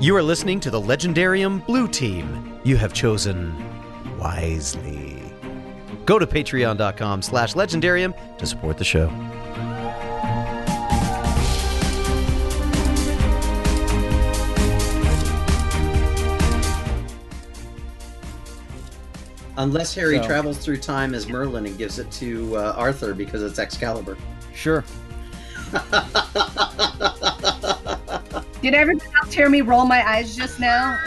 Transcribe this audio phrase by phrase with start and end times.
[0.00, 2.60] You are listening to the Legendarium Blue Team.
[2.64, 3.54] You have chosen
[4.18, 5.22] wisely.
[6.04, 9.08] Go to patreon.com slash legendarium to support the show.
[19.58, 23.42] Unless Harry So- travels through time as Merlin and gives it to uh, Arthur because
[23.42, 24.16] it's Excalibur.
[24.54, 24.84] Sure.
[28.62, 30.98] Did everyone else hear me roll my eyes just now?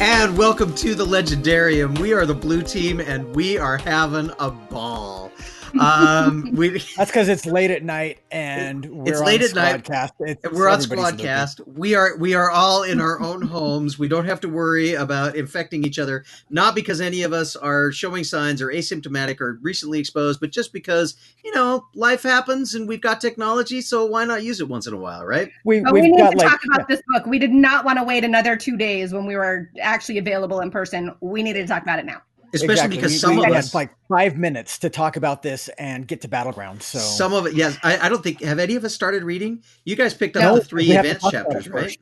[0.00, 1.98] And welcome to the Legendarium.
[1.98, 5.32] We are the blue team and we are having a ball.
[5.78, 9.84] Um, we That's because it's late at night and we're It's on late at night.
[9.84, 10.10] Squadcast.
[10.20, 11.66] It's, we're on Squadcast.
[11.66, 13.98] We are we are all in our own homes.
[13.98, 16.24] We don't have to worry about infecting each other.
[16.48, 20.72] Not because any of us are showing signs or asymptomatic or recently exposed, but just
[20.72, 23.80] because you know life happens and we've got technology.
[23.80, 25.50] So why not use it once in a while, right?
[25.64, 27.26] We, But we we've need got to like talk about this book.
[27.26, 30.70] We did not want to wait another two days when we were actually available in
[30.70, 31.14] person.
[31.20, 32.22] We needed to talk about it now.
[32.52, 32.96] Especially exactly.
[32.96, 36.06] because we, some we of had us like five minutes to talk about this and
[36.06, 36.82] get to battleground.
[36.82, 37.78] So Some of it, yes.
[37.82, 39.62] I, I don't think have any of us started reading.
[39.84, 41.98] You guys picked up No, the three we have advanced talk about it chapters, right?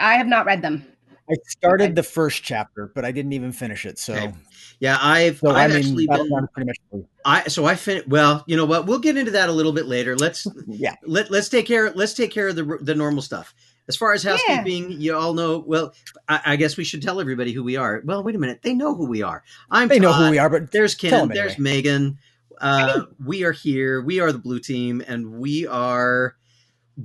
[0.00, 0.86] I have not read them.
[1.28, 3.98] I started the first chapter, but I didn't even finish it.
[3.98, 4.32] So, Okay.
[4.80, 7.06] Yeah, I've so I I've mean, actually been pretty much through.
[7.22, 8.86] I so I fin well, you know what?
[8.86, 10.16] We'll get into that a little bit later.
[10.16, 10.94] Let's yeah.
[11.04, 13.54] let let's take care let's take care of the the normal stuff.
[13.88, 15.58] As far as housekeeping, you all know.
[15.58, 15.92] Well,
[16.28, 18.00] I, I guess we should tell everybody who we are.
[18.04, 19.42] Well, wait a minute, they know who we are.
[19.70, 19.88] I'm.
[19.88, 21.10] They know who we are, but There's Kenn.
[21.10, 21.70] them There's anyway.
[21.76, 22.18] Megan.
[22.60, 24.00] Uh, we are here.
[24.02, 26.36] We are the blue team, and we are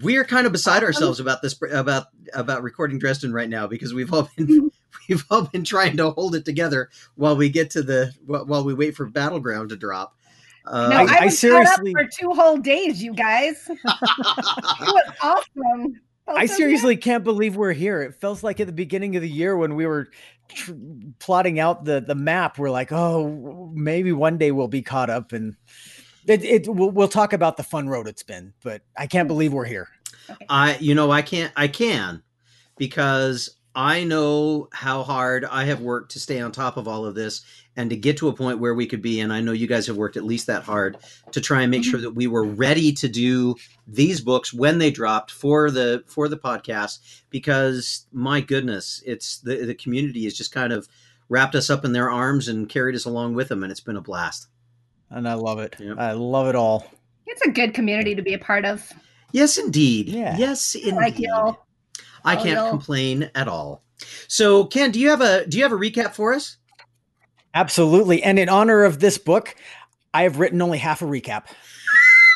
[0.02, 3.94] we are kind of beside ourselves about this about about recording Dresden right now because
[3.94, 4.70] we've all been
[5.10, 8.74] we've all been trying to hold it together while we get to the while we
[8.74, 10.16] wait for battleground to drop.
[10.66, 13.66] Uh, No, I- I, I was caught up for two whole days, you guys.
[13.70, 16.02] it was awesome.
[16.26, 18.02] Felt I seriously can't believe we're here.
[18.02, 20.08] It feels like at the beginning of the year when we were
[20.50, 20.74] tr-
[21.20, 22.58] plotting out the the map.
[22.58, 25.56] We're like, oh, maybe one day we'll be caught up, and
[26.28, 28.54] it, it we'll, we'll talk about the fun road it's been.
[28.64, 29.88] But I can't believe we're here.
[30.50, 32.24] I you know I can't I can
[32.78, 37.16] because I know how hard I have worked to stay on top of all of
[37.16, 37.44] this
[37.76, 39.88] and to get to a point where we could be and I know you guys
[39.88, 40.98] have worked at least that hard
[41.32, 41.92] to try and make mm-hmm.
[41.92, 43.56] sure that we were ready to do
[43.86, 49.66] these books when they dropped for the for the podcast because my goodness it's the
[49.66, 50.88] the community has just kind of
[51.30, 53.98] wrapped us up in their arms and carried us along with them and it's been
[53.98, 54.48] a blast.
[55.10, 55.76] And I love it.
[55.80, 55.98] Yep.
[55.98, 56.90] I love it all.
[57.26, 58.92] It's a good community to be a part of.
[59.32, 60.10] Yes indeed.
[60.10, 60.38] Yeah.
[60.38, 60.94] Yes indeed.
[60.94, 61.66] Like y'all.
[62.26, 62.70] I Oh, can't y'all.
[62.70, 63.84] complain at all.
[64.28, 66.58] So, Kenn, do you have a do you have a recap for us?
[67.54, 68.22] Absolutely.
[68.24, 69.56] And in honor of this book,
[70.14, 71.46] I have written only half a recap.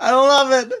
[0.00, 0.72] I love it.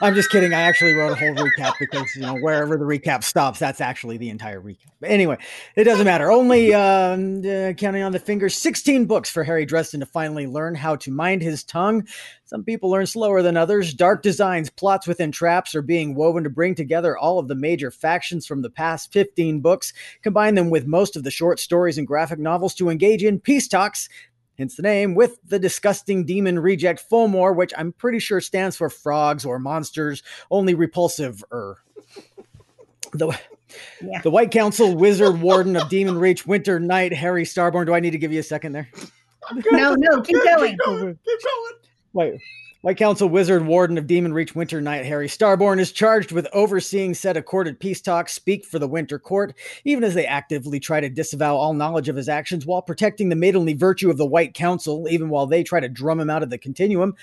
[0.00, 0.54] I'm just kidding.
[0.54, 4.16] I actually wrote a whole recap because you know wherever the recap stops, that's actually
[4.16, 4.90] the entire recap.
[5.00, 5.38] But anyway,
[5.74, 6.30] it doesn't matter.
[6.30, 10.76] Only um, uh, counting on the fingers, 16 books for Harry Dresden to finally learn
[10.76, 12.06] how to mind his tongue.
[12.48, 13.92] Some people learn slower than others.
[13.92, 17.90] Dark designs, plots within traps are being woven to bring together all of the major
[17.90, 19.92] factions from the past 15 books,
[20.22, 23.68] combine them with most of the short stories and graphic novels to engage in peace
[23.68, 24.08] talks
[24.56, 28.90] hence the name, with the disgusting demon reject Fomor, which I'm pretty sure stands for
[28.90, 31.78] frogs or monsters, only repulsive er.
[33.12, 33.38] The,
[34.02, 34.20] Yeah.
[34.22, 37.86] the White Council, Wizard, Warden of Demon Reach, Winter Knight, Harry Starborn.
[37.86, 38.88] Do I need to give you a second there?
[39.70, 40.72] No, no, keep going.
[40.72, 41.18] Keep going.
[42.12, 42.34] White,
[42.80, 47.12] White Council, Wizard, Warden of Demon Reach, Winter Knight, Harry Starborn is charged with overseeing
[47.12, 49.52] said accorded peace talks speak for the Winter Court,
[49.84, 53.36] even as they actively try to disavow all knowledge of his actions while protecting the
[53.36, 56.50] maidenly virtue of the White Council, even while they try to drum him out of
[56.50, 57.14] the continuum.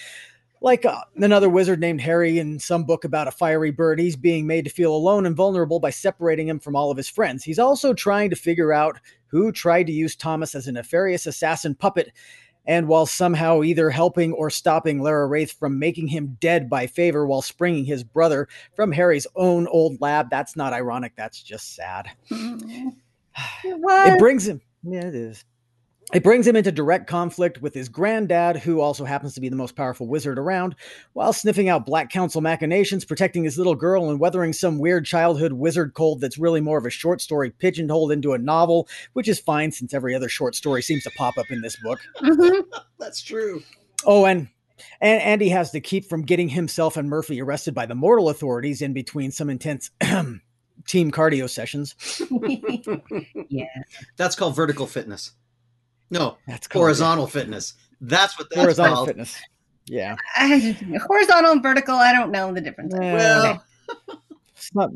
[0.62, 4.48] Like uh, another wizard named Harry in some book about a fiery bird, he's being
[4.48, 7.44] made to feel alone and vulnerable by separating him from all of his friends.
[7.44, 11.76] He's also trying to figure out who tried to use Thomas as a nefarious assassin
[11.76, 12.12] puppet
[12.66, 17.26] and while somehow either helping or stopping Lara Raith from making him dead by favor
[17.26, 20.30] while springing his brother from Harry's own old lab.
[20.30, 22.10] That's not ironic, that's just sad.
[23.66, 23.76] It
[24.14, 25.44] It brings him, yeah, it is.
[26.14, 29.56] It brings him into direct conflict with his granddad, who also happens to be the
[29.56, 30.76] most powerful wizard around,
[31.14, 35.54] while sniffing out Black Council machinations, protecting his little girl, and weathering some weird childhood
[35.54, 39.40] wizard cold that's really more of a short story pigeonholed into a novel, which is
[39.40, 42.00] fine since every other short story seems to pop up in this book.
[42.22, 42.64] Mhm.
[43.00, 43.64] That's true.
[44.06, 44.48] Oh, and
[45.02, 48.82] and Andy has to keep from getting himself and Murphy arrested by the mortal authorities
[48.82, 49.90] in between some intense
[50.88, 51.96] team cardio sessions.
[53.50, 53.66] yeah.
[54.18, 55.32] That's called vertical fitness.
[56.10, 57.74] No, That's called horizontal fitness.
[58.02, 59.08] That's what that's horizontal called.
[59.08, 59.42] fitness.
[59.88, 60.76] Yeah, I,
[61.08, 62.94] horizontal and vertical, I don't know the difference.
[62.96, 63.64] Well, Well,
[64.56, 64.92] it's not.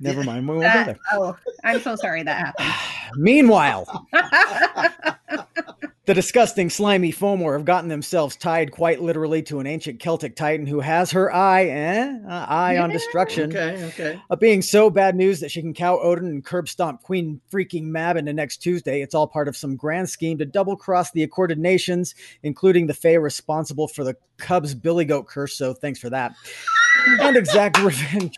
[0.00, 0.48] Never mind.
[0.48, 0.98] We won't go there.
[1.12, 2.72] oh, I'm so sorry that happened.
[3.22, 5.92] Meanwhile, happened.
[6.06, 10.66] The disgusting, slimy Fomor have gotten themselves tied quite literally to an ancient Celtic titan
[10.66, 13.50] who has her eye, eh, uh, eye on destruction.
[13.50, 14.20] Okay, okay.
[14.28, 17.84] of being so bad news that she can cow Odin and curb stomp Queen freaking
[17.84, 19.00] Mab into next Tuesday.
[19.00, 22.94] It's all part of some grand scheme to double cross the accorded nations, including the
[22.94, 25.56] Fae responsible for the Cubs Billy Goat curse.
[25.56, 26.34] So thanks for that.
[27.20, 28.36] and exact revenge.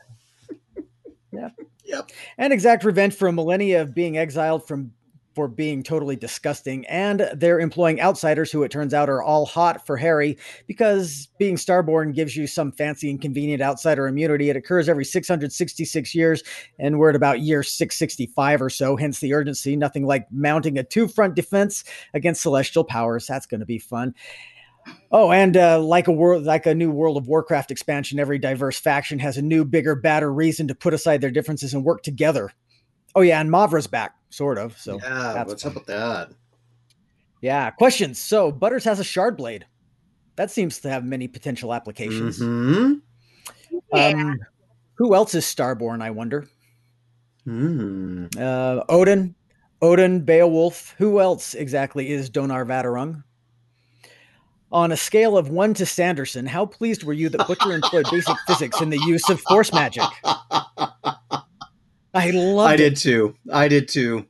[1.33, 1.51] Yeah.
[1.85, 2.11] Yep.
[2.39, 4.93] And exact revenge for a millennia of being exiled from
[5.37, 6.87] for being totally disgusting.
[6.87, 11.57] And they're employing outsiders who it turns out are all hot for Harry because being
[11.57, 14.49] starborn gives you some fancy and convenient outsider immunity.
[14.49, 16.43] It occurs every 666 years,
[16.79, 19.77] and we're at about year 665 or so, hence the urgency.
[19.77, 21.85] Nothing like mounting a two front defense
[22.15, 23.27] against celestial powers.
[23.27, 24.15] That's going to be fun.
[25.11, 28.79] Oh, and uh, like a world, like a new World of Warcraft expansion, every diverse
[28.79, 32.53] faction has a new, bigger, badder reason to put aside their differences and work together.
[33.15, 34.77] Oh yeah, and Mavra's back, sort of.
[34.79, 35.73] So yeah, that's what's fun.
[35.73, 36.31] up with that?
[37.41, 38.19] yeah, questions.
[38.19, 39.67] So Butters has a shard blade.
[40.37, 42.39] That seems to have many potential applications.
[42.39, 43.01] Mhm.
[43.93, 44.09] Yeah.
[44.09, 44.39] Um,
[44.95, 46.03] who else is Starborn?
[46.03, 46.47] I wonder.
[47.45, 48.27] Hmm.
[48.37, 49.35] Uh, Odin,
[49.81, 50.95] Odin, Beowulf.
[50.99, 53.23] Who else exactly is Donar Vadderung?
[54.73, 58.37] On a scale of one to Sanderson, how pleased were you that Butcher employed basic
[58.49, 60.03] physics in the use of force magic?
[62.17, 62.77] I loved I it.
[62.79, 63.35] did too.
[63.53, 64.27] I did too.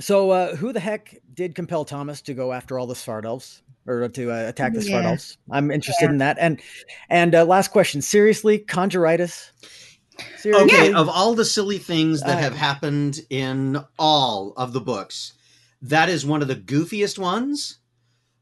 [0.00, 3.62] So, uh, who the heck did compel Thomas to go after all the Svart elves
[3.86, 5.10] or to uh, attack the Svart Yeah.
[5.10, 5.36] elves?
[5.50, 6.38] I'm interested in that.
[6.40, 6.60] And
[7.10, 9.50] and uh, last question: seriously, conjuritis?
[10.38, 10.64] Seriously?
[10.64, 15.34] Okay, of all the silly things that I- have happened in all of the books,
[15.82, 17.78] that is one of the goofiest ones.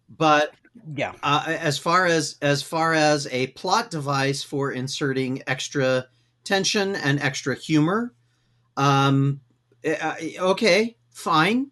[0.08, 0.52] But
[0.94, 1.14] yeah.
[1.22, 6.06] uh, as far as as far as a plot device for inserting extra
[6.44, 8.14] tension and extra humor,
[8.76, 9.40] um,
[9.86, 11.70] uh, okay, fine.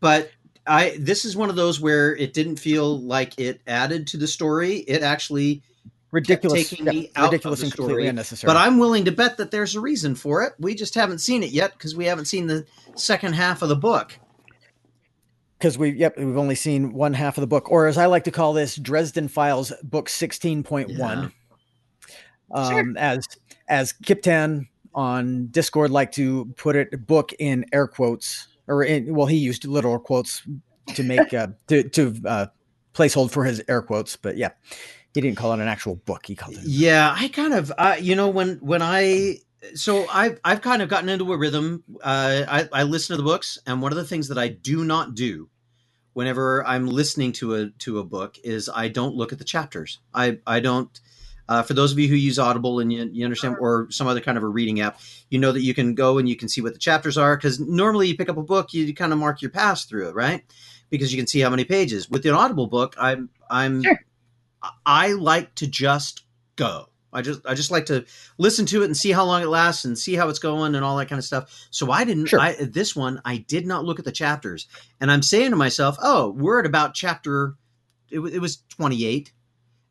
[0.00, 0.30] But
[0.66, 4.26] I this is one of those where it didn't feel like it added to the
[4.26, 4.76] story.
[4.78, 5.62] It actually
[6.12, 8.08] Ridiculous, taking yeah, me out of ridiculous the and completely story.
[8.08, 8.48] unnecessary.
[8.48, 10.54] But I'm willing to bet that there's a reason for it.
[10.58, 12.64] We just haven't seen it yet because we haven't seen the
[12.94, 14.18] second half of the book.
[15.58, 18.24] because we yep we've only seen one half of the book, or as I like
[18.24, 21.32] to call this, Dresden Files, book sixteen point one.
[22.52, 22.98] Um, Sure.
[22.98, 23.26] as
[23.68, 29.26] as Kiptan on Discord like to put it, book in air quotes, or in well,
[29.26, 30.42] he used literal quotes
[30.94, 32.46] to make uh, to to uh,
[32.94, 34.50] placehold for his air quotes, but yeah,
[35.14, 36.26] he didn't call it an actual book.
[36.26, 36.64] He called it.
[36.64, 39.38] Yeah, I kind of, uh, you know, when when I
[39.74, 41.84] so I've I've kind of gotten into a rhythm.
[42.02, 44.84] Uh, I I listen to the books, and one of the things that I do
[44.84, 45.48] not do
[46.12, 49.98] whenever I'm listening to a to a book is I don't look at the chapters.
[50.14, 50.98] I I don't.
[51.48, 54.20] Uh, for those of you who use Audible and you, you understand, or some other
[54.20, 55.00] kind of a reading app,
[55.30, 57.36] you know that you can go and you can see what the chapters are.
[57.36, 60.14] Because normally you pick up a book, you kind of mark your pass through it,
[60.14, 60.42] right?
[60.90, 62.10] Because you can see how many pages.
[62.10, 63.98] With an Audible book, I'm I'm Sure.
[64.84, 66.24] I like to just
[66.56, 66.88] go.
[67.12, 68.04] I just I just like to
[68.36, 70.84] listen to it and see how long it lasts and see how it's going and
[70.84, 71.66] all that kind of stuff.
[71.70, 72.40] So I didn't Sure.
[72.40, 74.66] I this one I did not look at the chapters.
[75.00, 77.54] And I'm saying to myself, "Oh, we're at about chapter
[78.10, 79.32] it, it was 28."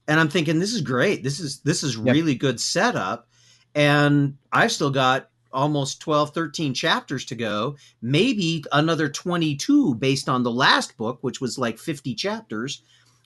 [0.08, 1.24] And I'm thinking this is great.
[1.24, 2.14] This is this is Yep.
[2.14, 3.28] really good setup
[3.74, 10.44] and I've still got almost 12 13 chapters to go maybe another 22 based on
[10.44, 12.82] the last book which was like 50 chapters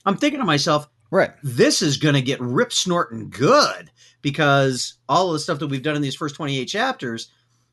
[0.06, 1.32] i'm thinking to myself Right.
[1.42, 3.90] this is going to get rip snorting good
[4.22, 7.32] because all of the stuff that we've done in these first 28 chapters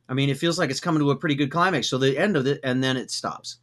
[0.09, 2.35] i mean it feels like it's coming to a pretty good climax so the end
[2.35, 3.57] of it and then it stops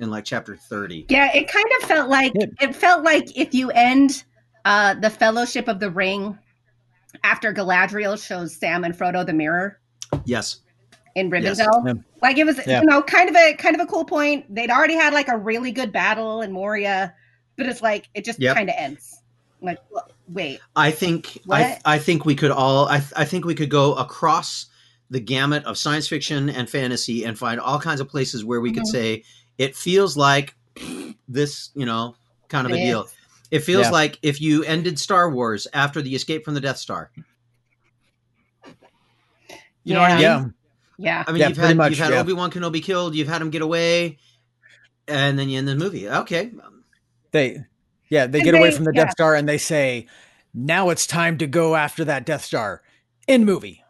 [0.00, 2.56] in like chapter 30 Yeah, it kind of felt like Good.
[2.60, 4.24] it felt like if you end
[4.66, 6.38] uh the Fellowship of the Ring
[7.24, 9.80] after Galadriel shows Sam and Frodo the mirror
[10.26, 10.60] yes
[11.14, 11.58] in Yes.
[11.58, 11.86] Rivendell.
[11.86, 11.92] Yeah.
[12.20, 12.80] Like it was Yeah.
[12.80, 14.54] you know kind of a kind of a cool point.
[14.54, 17.14] They'd already had like a really good battle in Moria,
[17.56, 18.54] but it's like it just Yep.
[18.56, 19.22] kind of ends.
[19.62, 19.78] Like
[20.28, 21.80] wait, i think I, What?
[21.86, 24.66] I think we could all I, I think we could go across
[25.08, 28.70] the gamut of science fiction and fantasy and find all kinds of places where we
[28.72, 28.86] could Mhm.
[28.92, 29.24] say
[29.56, 30.54] it feels like
[31.28, 32.14] this you know
[32.48, 33.14] kind of a It deal is.
[33.50, 33.90] It feels Yeah.
[33.90, 37.10] like if you ended star wars after the escape from the death star
[39.84, 40.44] you know what i mean Yeah.
[40.98, 41.24] yeah.
[41.26, 42.20] I mean, Yeah, you've had much, you've had yeah.
[42.20, 44.18] Obi Wan Kenobi killed, you've had him get away,
[45.06, 46.08] and then you end the movie.
[46.08, 46.50] Okay,
[47.32, 47.64] They,
[48.08, 49.04] yeah, they And get away from the yeah.
[49.04, 50.06] Death Star and they say,
[50.54, 52.82] "Now it's time to go after that Death Star."
[53.28, 53.84] In movie,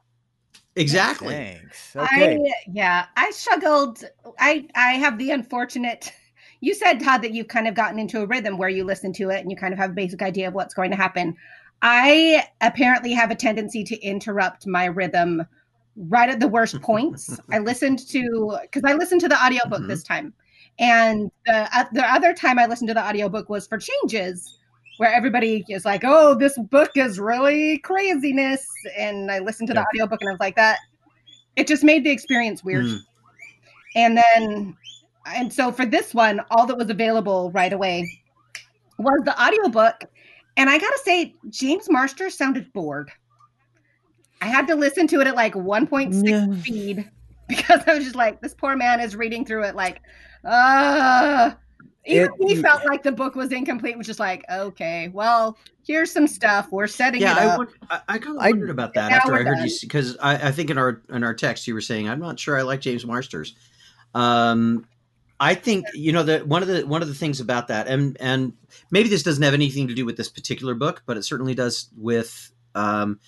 [0.74, 1.34] exactly.
[1.34, 1.94] Thanks.
[1.94, 2.36] Okay.
[2.36, 4.02] I yeah, I struggled.
[4.38, 6.12] I I have the unfortunate.
[6.60, 9.30] You said Todd that you've kind of gotten into a rhythm where you listen to
[9.30, 11.36] it and you kind of have a basic idea of what's going to happen.
[11.82, 15.46] I apparently have a tendency to interrupt my rhythm
[15.96, 17.38] right at the worst points.
[17.52, 19.88] I listened to because I listened to the audiobook Mhm.
[19.88, 20.32] this time.
[20.78, 24.58] And the uh, the other time I listened to the audiobook was for changes
[24.98, 29.80] where everybody is like, "Oh, this book is really craziness." And I listened to Yeah.
[29.82, 30.78] the audiobook and I was like that
[31.56, 32.84] it just made the experience weird.
[32.84, 32.98] Mm.
[33.94, 34.76] And then
[35.26, 38.08] and so for this one, all that was available right away
[38.98, 40.04] was the audiobook.
[40.56, 43.10] And I gotta say, James Marsters sounded bored.
[44.40, 46.60] I had to listen to it at like 1.6 Yeah.
[46.60, 47.10] speed
[47.48, 50.00] because I was just like, this poor man is reading through it like,
[50.44, 51.52] uh
[52.08, 56.12] even It- he felt like the book was incomplete, was just like, okay, well, here's
[56.12, 56.68] some stuff.
[56.70, 57.58] We're setting Yeah, it up.
[57.58, 59.66] won- I, I kind of I- wondered about that after I heard done.
[59.66, 62.38] you because I, I think in our in our text you were saying I'm not
[62.38, 63.56] sure I like James Marsters.
[64.14, 64.86] Um,
[65.38, 68.16] I think you know that one of the one of the things about that, and
[68.20, 68.52] and
[68.90, 71.88] maybe this doesn't have anything to do with this particular book, but it certainly does
[71.96, 73.20] with um,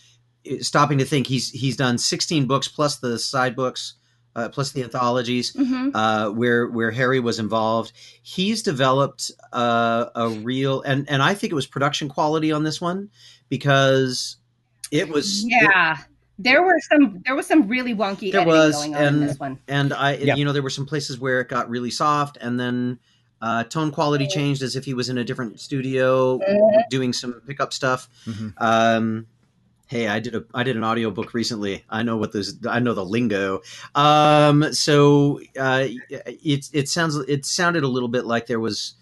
[0.60, 1.26] stopping to think.
[1.26, 3.94] He's he's done 16 books plus the side books,
[4.34, 5.90] uh, plus the anthologies Mhm.
[5.94, 7.92] uh, where where Harry was involved.
[8.22, 12.80] He's developed uh, a real and and I think it was production quality on this
[12.80, 13.10] one
[13.50, 14.36] because
[14.90, 15.98] it was it- Yeah.
[16.38, 19.22] There were some there was some really wonky There editing was, going on in and-
[19.28, 19.58] this one.
[19.68, 20.34] and I Yeah.
[20.36, 22.98] you know there were some places where it got really soft and then
[23.40, 26.82] uh, tone quality changed as if he was in a different studio Mhm.
[26.90, 28.08] doing some pickup stuff.
[28.26, 28.52] Mhm.
[28.56, 29.26] Um,
[29.86, 31.84] hey, I did a I did an audiobook recently.
[31.88, 33.62] I know what this I know the lingo.
[33.94, 38.94] Um, so uh, it it sounds it sounded a little bit like there was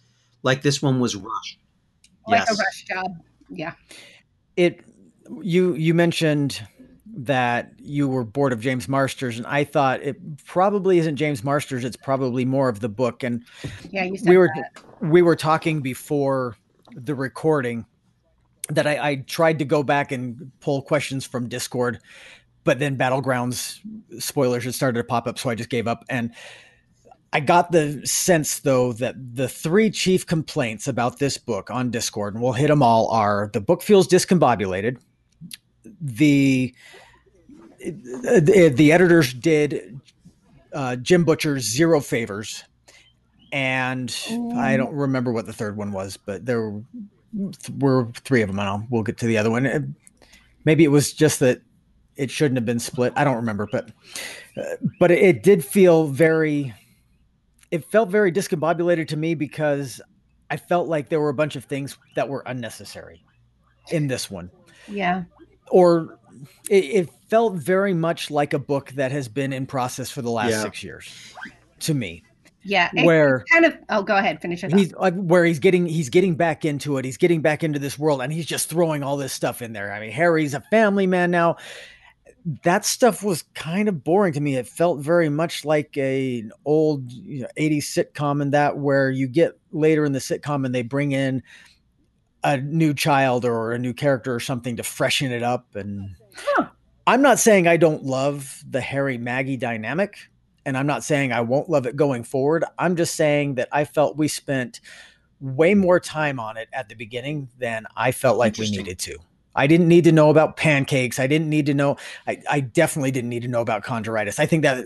[0.42, 1.58] like this one was rushed.
[2.28, 2.50] Like yes.
[2.50, 3.12] a rush job.
[3.48, 3.72] Yeah.
[4.56, 4.80] it
[5.42, 6.60] you you mentioned
[7.18, 11.82] that you were bored of James Marsters and I thought it probably isn't James Marsters
[11.82, 13.42] it's probably more of the book and
[13.90, 14.82] Yeah, you said we were that.
[15.00, 16.56] we were talking before
[16.94, 17.86] the recording
[18.68, 22.00] that I, I tried to go back and pull questions from Discord
[22.64, 23.78] but then battlegrounds
[24.18, 26.32] spoilers had started to pop up so I just gave up and
[27.32, 32.34] I got the sense though that the three chief complaints about this book on Discord,
[32.34, 34.98] and we'll hit them all, are the book feels discombobulated.
[36.00, 36.74] The
[37.78, 40.00] the, the editors did
[40.72, 42.64] uh, Jim Butcher zero favors,
[43.52, 44.14] and
[44.54, 46.82] I don't remember what the third one was, but there were,
[47.78, 48.58] were three of them.
[48.58, 49.66] And I'll, we'll get to the other one.
[49.66, 49.80] Uh,
[50.64, 51.62] Maybe it was just that
[52.16, 53.12] it shouldn't have been split.
[53.14, 53.92] I don't remember, but
[54.56, 54.62] uh,
[54.98, 56.74] but it, it did feel very
[57.70, 60.00] it felt very discombobulated to me because
[60.50, 63.22] I felt like there were a bunch of things that were unnecessary
[63.90, 64.50] in this one.
[64.88, 65.24] Yeah.
[65.70, 66.18] Or
[66.70, 70.30] it, it felt very much like a book that has been in process for the
[70.30, 70.62] last Yeah.
[70.62, 71.34] six years
[71.80, 72.22] to me.
[72.62, 72.90] Yeah.
[73.04, 74.74] Where kind of oh go ahead, finish it.
[74.74, 77.04] he's like where he's getting he's getting back into it.
[77.04, 79.92] He's getting back into this world and he's just throwing all this stuff in there.
[79.92, 81.56] I mean, Harry's a family man now.
[82.64, 84.56] That stuff was kind of boring to me.
[84.56, 89.10] It felt very much like a, an old you know, 80s sitcom and that where
[89.10, 91.42] you get later in the sitcom and they bring in
[92.44, 96.68] a new child or a new character or something to freshen it up and Huh.
[97.06, 100.18] I'm not saying I don't love the Harry Maggie dynamic
[100.64, 102.64] and I'm not saying I won't love it going forward.
[102.78, 104.80] I'm just saying that I felt we spent
[105.40, 109.18] way more time on it at the beginning than I felt like we needed to.
[109.54, 111.18] I didn't need to know about pancakes.
[111.18, 111.96] I didn't need to know.
[112.26, 114.38] I, I definitely didn't need to know about conjuritis.
[114.38, 114.84] I think that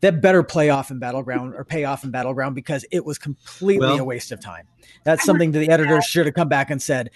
[0.00, 3.86] that better play off in battleground or pay off in battleground because it was completely
[3.86, 4.66] Well- a waste of time.
[5.04, 7.10] That's something that the editors should have come back and said,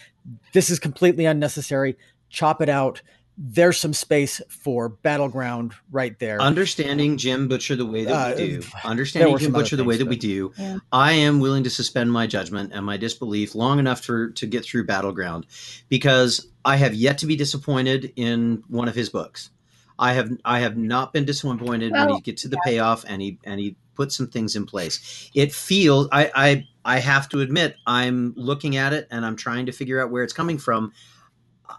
[0.53, 1.97] "This is completely unnecessary.
[2.29, 3.01] Chop it out."
[3.43, 6.43] There's some space for battleground right there.
[6.43, 9.97] Understanding Jim Butcher the way that Uh, we do, there understanding Jim Butcher the way
[9.97, 10.77] that we do, Yeah.
[10.93, 14.67] I am willing to suspend my judgment and my disbelief long enough for to get
[14.67, 15.47] through Battleground,
[15.89, 19.49] because I have yet to be disappointed in one of his books.
[19.99, 23.39] I have I have not been disappointed when he gets to the payoff and he
[23.45, 25.31] and he puts some things in place.
[25.35, 29.65] It feels I I I have to admit I'm looking at it and I'm trying
[29.65, 30.93] to figure out where it's coming from.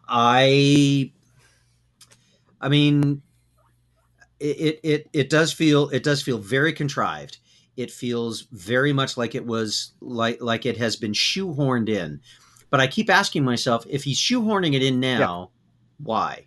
[0.07, 1.11] I
[2.61, 3.21] I mean
[4.39, 7.39] it, it it it does feel it does feel very contrived.
[7.75, 12.21] It feels very much like it was like like it has been shoehorned in.
[12.69, 15.49] But I keep asking myself if he's shoehorning it in now,
[16.01, 16.45] why?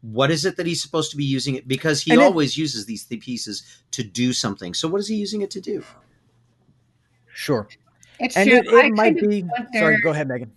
[0.00, 1.66] What is it that he's supposed to be using it?
[1.66, 4.72] Because he And it- always uses these th- pieces to do something.
[4.72, 5.82] So what is he using it to do?
[7.32, 7.68] sure,
[8.18, 8.58] It's and true.
[8.58, 9.42] it, it might be.
[9.42, 10.52] wonder- Sorry, go ahead, Megan.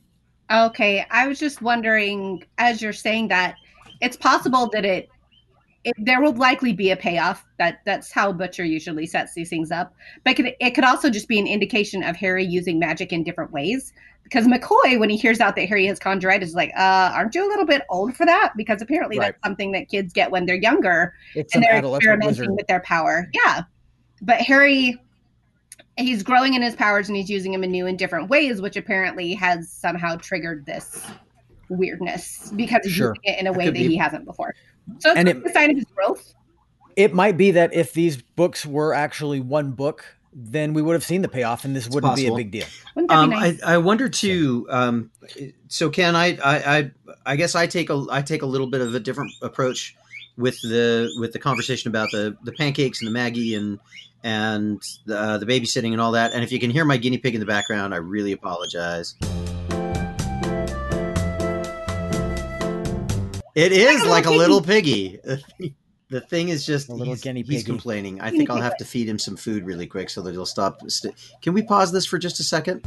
[0.51, 3.55] Okay, I was just wondering as you're saying that
[4.01, 5.10] it's possible that it
[5.84, 7.43] it, there will likely be a payoff.
[7.58, 9.93] That that's how Butcher usually sets these things up.
[10.24, 13.24] But it could, it could also just be an indication of Harry using magic in
[13.24, 13.93] different ways.
[14.24, 17.46] Because McCoy, when he hears out that Harry has conjuritis, is like, uh, aren't you
[17.46, 18.53] a little bit old for that?
[18.55, 19.34] Because apparently Right.
[19.34, 22.51] that's something that kids get when they're younger It's and they're experimenting wizard.
[22.51, 23.29] with their power.
[23.34, 23.63] Yeah.
[24.22, 25.01] But Harry
[25.98, 28.77] he's growing in his powers and he's using them in new and different ways, which
[28.77, 31.05] apparently has somehow triggered this
[31.71, 33.15] weirdness because he's Sure.
[33.23, 33.87] using it in a way could that be.
[33.87, 34.53] he hasn't before.
[34.99, 36.33] So it's And it- a sign of his growth.
[36.95, 41.03] It might be that if these books were actually one book, then we would have
[41.03, 42.65] seen the payoff, and this wouldn't be a big deal.
[43.09, 43.61] Um, nice?
[43.63, 44.65] I, I wonder too.
[44.69, 45.11] Um,
[45.67, 46.91] so Kenn, I, I, I,
[47.25, 49.95] I guess I take a, I take a little bit of a different approach
[50.37, 53.79] with the, with the conversation about the, the pancakes and the Maggie and,
[54.23, 56.33] and the, uh, the babysitting and all that.
[56.33, 59.15] And if you can hear my guinea pig in the background, I really apologize.
[63.55, 65.20] It is a like a little little piggy.
[66.10, 67.63] The thing is just A little he's, guinea he's piggy.
[67.63, 68.20] complaining.
[68.22, 70.79] I think I'll have to feed him some food really quick so that he'll stop.
[70.89, 72.81] St- can we pause this for just a second?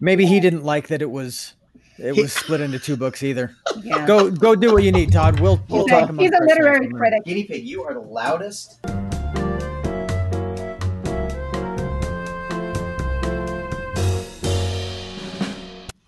[0.00, 1.54] Maybe he didn't like that it was
[1.98, 3.54] it was split into two books either.
[3.82, 4.04] yeah.
[4.06, 5.38] Go go do what you need, Todd.
[5.38, 6.98] We'll we'll he's talk a, amongst he's a literary in a minute.
[6.98, 7.24] critic.
[7.24, 8.80] Guinea pig, you are the loudest.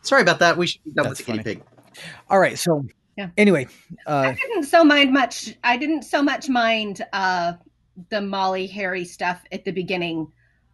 [0.05, 0.57] Sorry about that.
[0.57, 1.57] We should be done with That's the guinea funny.
[1.57, 2.03] pig.
[2.31, 2.85] All right, so
[3.17, 3.31] Yeah.
[3.37, 3.67] anyway,
[4.07, 5.55] uh, I didn't so mind much.
[5.65, 7.55] I didn't so much mind uh,
[8.11, 10.31] the Molly Harry stuff at the beginning.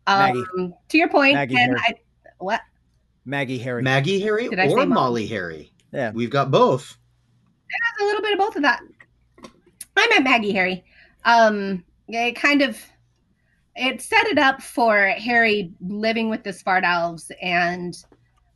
[0.06, 0.75] Um, Maggie.
[0.88, 1.96] To your point, Maggie and Harry.
[2.26, 2.60] I what
[3.25, 3.82] Maggie Harry.
[3.82, 4.87] Maggie Harry Did I say or Molly?
[4.88, 5.72] Molly Harry?
[5.92, 6.10] Yeah.
[6.12, 6.96] We've got both.
[8.00, 8.80] a little bit of both of that.
[9.96, 10.82] I met Maggie Harry.
[11.25, 12.78] Um, it kind of
[13.76, 17.94] it set it up for Harry living with the Svart Elves and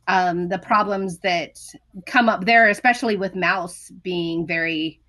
[0.07, 1.59] um, the problems that
[2.05, 5.01] come up there, especially with Mouse being very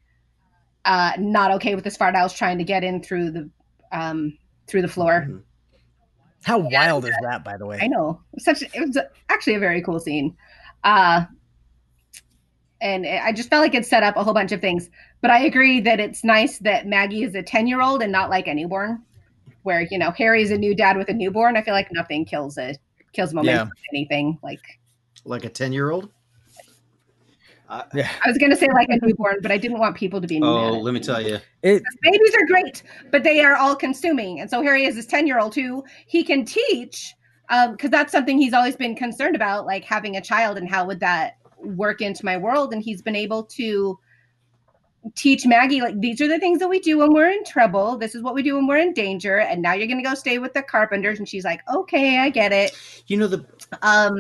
[0.84, 3.50] uh, not okay with the Svart Elves trying to get in through the
[3.92, 5.26] um, through the floor.
[5.28, 5.42] Mhm.
[6.44, 7.78] How wild is that, by the way?
[7.82, 8.20] I know.
[8.38, 8.96] Such it was
[9.28, 10.36] actually a very cool scene.
[10.84, 11.24] Uh
[12.80, 14.90] and I just felt like it set up a whole bunch of things.
[15.22, 18.30] But I agree that it's nice that Maggie is a 10 year old and not
[18.30, 19.02] like a newborn,
[19.62, 21.56] where, you know, Harry is a new dad with a newborn.
[21.56, 22.76] I feel like nothing kills a
[23.12, 24.38] kills momentum with anything.
[24.42, 24.60] Like
[25.26, 26.10] Like a 10 year old?
[27.94, 28.08] Yeah.
[28.24, 30.76] I was gonna say like a newborn, but I didn't want people to be Oh,
[30.76, 31.38] at let me tell you.
[31.62, 34.40] It, babies are great, but they are all consuming.
[34.40, 37.14] And so Harry is this 10 year old who he can teach
[37.48, 41.00] because that's something he's always been concerned about, like having a child and how would
[41.00, 42.72] that work into my world.
[42.72, 43.98] And he's been able to
[45.14, 47.96] teach Maggie, like, these are the things that we do when we're in trouble.
[47.96, 49.38] This is what we do when we're in danger.
[49.38, 51.18] And now you're going to go stay with the carpenters.
[51.18, 52.76] And she's like, okay, I get it.
[53.06, 53.46] You know, the
[53.82, 54.18] Um,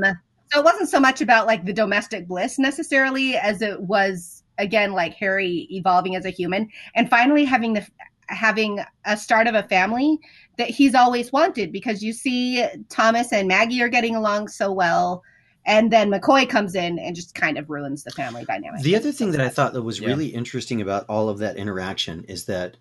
[0.52, 4.92] so it wasn't so much about like the domestic bliss necessarily as it was again
[4.92, 7.86] like Harry evolving as a human and finally having the
[8.28, 10.18] having a start of a family
[10.58, 15.22] that he's always wanted because you see Thomas and Maggie are getting along so well
[15.64, 18.82] and then McCoy comes in and just kind of ruins the family dynamic.
[18.82, 20.08] The other thing that I thought that was Yeah.
[20.08, 22.76] really interesting about all of that interaction is that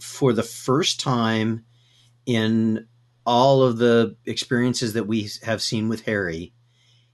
[0.00, 1.64] for the first time
[2.26, 2.86] in
[3.24, 6.52] all of the experiences that we have seen with Harry,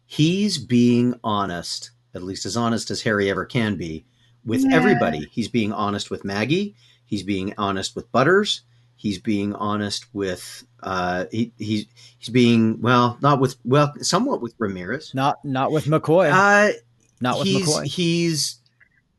[0.06, 4.04] he's being honest, at least as honest as Harry ever can be,
[4.44, 4.76] with Yeah.
[4.76, 5.26] everybody.
[5.30, 6.74] He's being honest with Maggie.
[7.04, 8.62] He's being honest with Butters.
[8.96, 11.86] He's being honest with uh, he, he's
[12.18, 15.12] he's being well, not with well, somewhat with Ramirez.
[15.14, 16.30] not not with McCoy.
[16.30, 16.72] Uh,
[17.20, 17.84] not with he's McCoy.
[17.84, 18.60] he's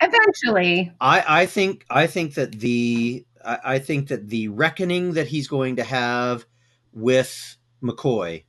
[0.01, 5.27] Eventually, I, I think I think that the I, I think that the reckoning that
[5.27, 6.45] he's going to have
[6.93, 8.43] with McCoy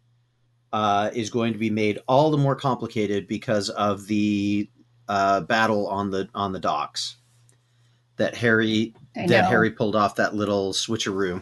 [0.76, 4.68] uh, is going to be made all the more complicated because of the
[5.08, 7.16] uh, battle on the on the docks
[8.16, 9.46] that Harry that.
[9.46, 11.40] Harry pulled off that little switcheroo.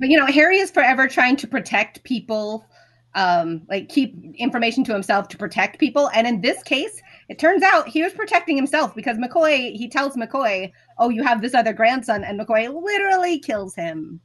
[0.00, 2.66] but you know harry is forever trying to protect people
[3.14, 7.62] um like keep information to himself to protect people and in this case it turns
[7.62, 11.72] out he was protecting himself because mccoy he tells mccoy oh you have this other
[11.72, 14.20] grandson and mccoy literally kills him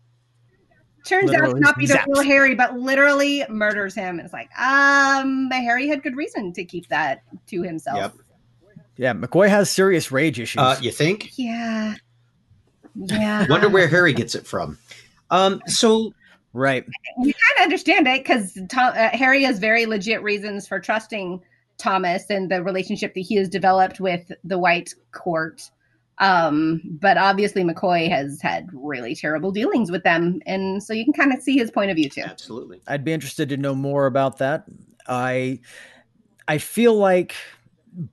[1.03, 2.05] turns out Literally to not be the zaps.
[2.07, 6.63] real harry but literally murders him it's like um but harry had good reason to
[6.63, 8.13] keep that to himself Yep.
[8.97, 10.61] yeah, McCoy has serious rage issues.
[10.61, 11.31] Uh, you think?
[11.37, 11.95] yeah
[12.95, 14.77] yeah Wonder where Harry gets it from.
[15.31, 16.13] Um, so
[16.53, 16.85] right.
[17.17, 21.41] you kind of understand it because uh, Harry has very legit reasons for trusting
[21.79, 25.69] Thomas and the relationship that he has developed with the White Court.
[26.19, 31.13] Um, but obviously, McCoy has had really terrible dealings with them, and so you can
[31.13, 32.21] kind of see his point of view too.
[32.21, 32.81] absolutely.
[32.87, 34.65] I'd be interested to know more about that.
[35.07, 35.59] I
[36.47, 37.35] I feel like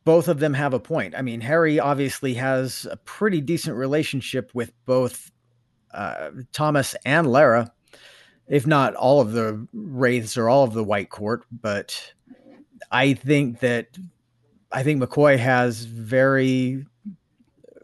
[0.05, 1.15] both of them have a point.
[1.17, 5.31] I mean, Harry obviously has a pretty decent relationship with both
[5.93, 7.73] uh, Thomas and Lara,
[8.47, 11.45] if not all of the Raiths or all of the White Court.
[11.51, 12.13] But
[12.91, 13.89] I think that
[14.73, 16.85] I think McCoy has very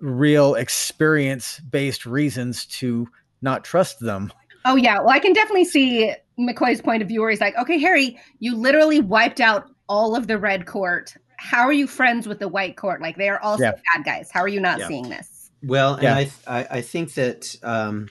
[0.01, 3.09] real experience based reasons to
[3.43, 4.33] not trust them.
[4.65, 7.79] Oh yeah, well I can definitely see McCoy's point of view where he's like, okay,
[7.79, 11.15] Harry, you literally wiped out all of the red court.
[11.37, 13.01] How are you friends with the white court?
[13.01, 13.73] Like they are also yeah.
[13.95, 14.31] bad guys.
[14.31, 14.89] How are you not yeah.
[14.89, 15.51] seeing this?
[15.63, 16.07] Well, and.
[16.07, 18.09] I, I, I think that um,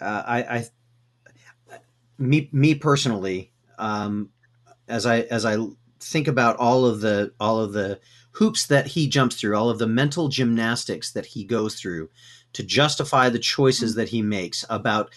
[0.00, 1.78] uh, I, I
[2.18, 4.30] me me personally, um,
[4.88, 5.56] as I as I
[6.00, 8.00] think about all of the all of the
[8.32, 12.08] hoops that he jumps through, all of the mental gymnastics that he goes through
[12.52, 14.00] to justify the choices mm-hmm.
[14.00, 15.10] that he makes about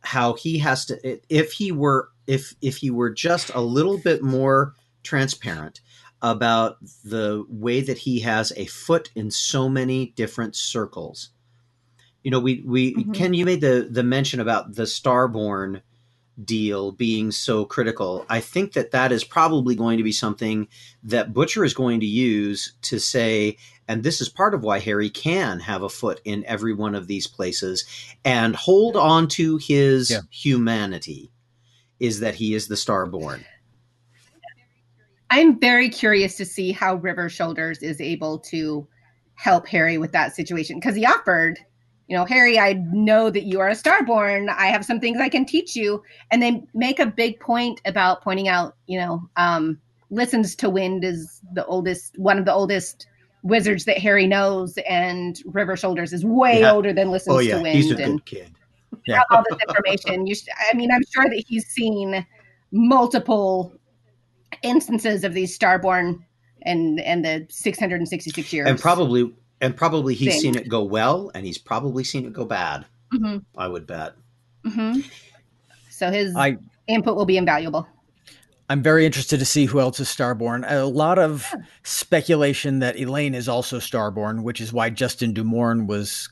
[0.00, 4.22] how he has to if he were if if he were just a little bit
[4.22, 5.80] more transparent
[6.22, 11.30] about the way that he has a foot in so many different circles
[12.24, 13.12] you know we we mm-hmm.
[13.12, 15.80] ken you made the the mention about the starborn
[16.42, 18.24] deal being so critical.
[18.28, 20.68] I think that that is probably going to be something
[21.02, 25.10] that Butcher is going to use to say, and this is part of why Harry
[25.10, 27.84] can have a foot in every one of these places
[28.24, 30.20] and hold on to his yeah.
[30.30, 31.30] humanity,
[32.00, 33.44] is that he is the Starborn.
[35.30, 38.86] I'm very curious to see how River Shoulders is able to
[39.34, 41.58] help Harry with that situation because he offered
[42.12, 44.50] you know, Harry, I know that you are a starborn.
[44.50, 46.02] I have some things I can teach you.
[46.30, 51.04] And they make a big point about pointing out, you know, um, listens to wind
[51.04, 53.06] is the oldest, one of the oldest
[53.42, 56.72] wizards that Harry knows, and River Shoulders is way yeah.
[56.72, 57.56] older than listens oh, yeah.
[57.56, 57.76] to wind.
[57.76, 58.52] He's a and kid.
[59.06, 59.22] Yeah.
[59.30, 60.26] all this information.
[60.26, 62.26] You, should, I mean, I'm sure that he's seen
[62.72, 63.72] multiple
[64.62, 66.18] instances of these starborn
[66.60, 70.40] and and the 666 years, and probably and probably he's thing.
[70.40, 72.84] seen it go well, and he's probably seen it go bad.
[73.14, 73.38] Mm-hmm.
[73.56, 74.14] I would bet.
[74.66, 75.00] Mm-hmm.
[75.90, 77.86] So his I, input will be invaluable.
[78.68, 80.64] I'm very interested to see who else is Starborn.
[80.66, 81.62] A lot of yeah.
[81.82, 86.28] speculation that Elaine is also Starborn, which is why Justin DuMorne was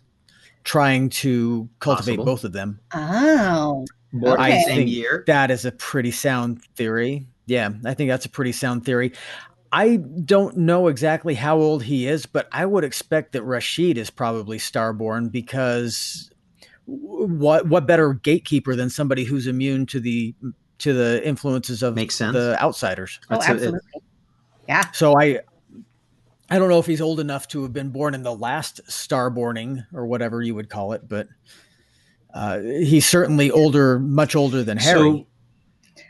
[0.64, 2.24] trying to cultivate Possible.
[2.24, 2.80] both of them.
[2.94, 3.84] Oh,
[4.24, 4.42] okay.
[4.42, 5.24] I think year.
[5.26, 7.26] that is a pretty sound theory.
[7.46, 9.12] Yeah, I think that's a pretty sound theory.
[9.72, 14.10] I don't know exactly how old he is, but I would expect that Rashid is
[14.10, 16.30] probably Starborn because
[16.86, 20.34] what what better gatekeeper than somebody who's immune to the
[20.78, 22.32] to the influences of Makes sense.
[22.32, 23.20] the outsiders?
[23.30, 23.78] Oh, absolutely.
[23.94, 24.00] A,
[24.66, 24.90] yeah.
[24.90, 25.40] So I
[26.50, 29.86] I don't know if he's old enough to have been born in the last starborning
[29.92, 31.28] or whatever you would call it, but
[32.34, 35.26] uh, he's certainly older, much older than Harry.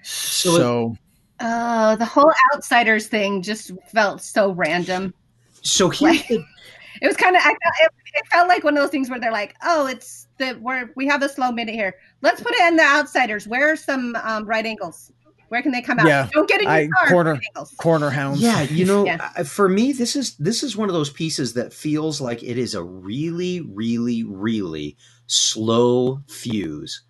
[0.03, 0.96] So, so, so
[1.40, 5.14] Oh, the whole outsiders thing just felt so random.
[5.62, 7.42] So he, like, it was kind of.
[7.42, 10.59] I It, it, felt like one of those things where they're like, "Oh, it's the
[10.61, 11.94] we're we have a slow minute here.
[12.20, 13.48] Let's put it in the outsiders.
[13.48, 15.12] Where are some um, right angles?
[15.48, 16.07] Where can they come out?
[16.07, 17.40] Yeah, don't get in I, corner
[17.79, 18.40] corner hounds.
[18.40, 19.42] Yeah, you know, yeah.
[19.42, 22.74] for me, this is this is one of those pieces that feels like it is
[22.74, 27.03] a really, really, really slow fuse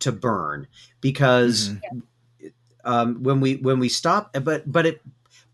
[0.00, 0.66] to burn
[1.00, 2.00] because mm-hmm
[2.84, 5.02] um, when we when we stop but but it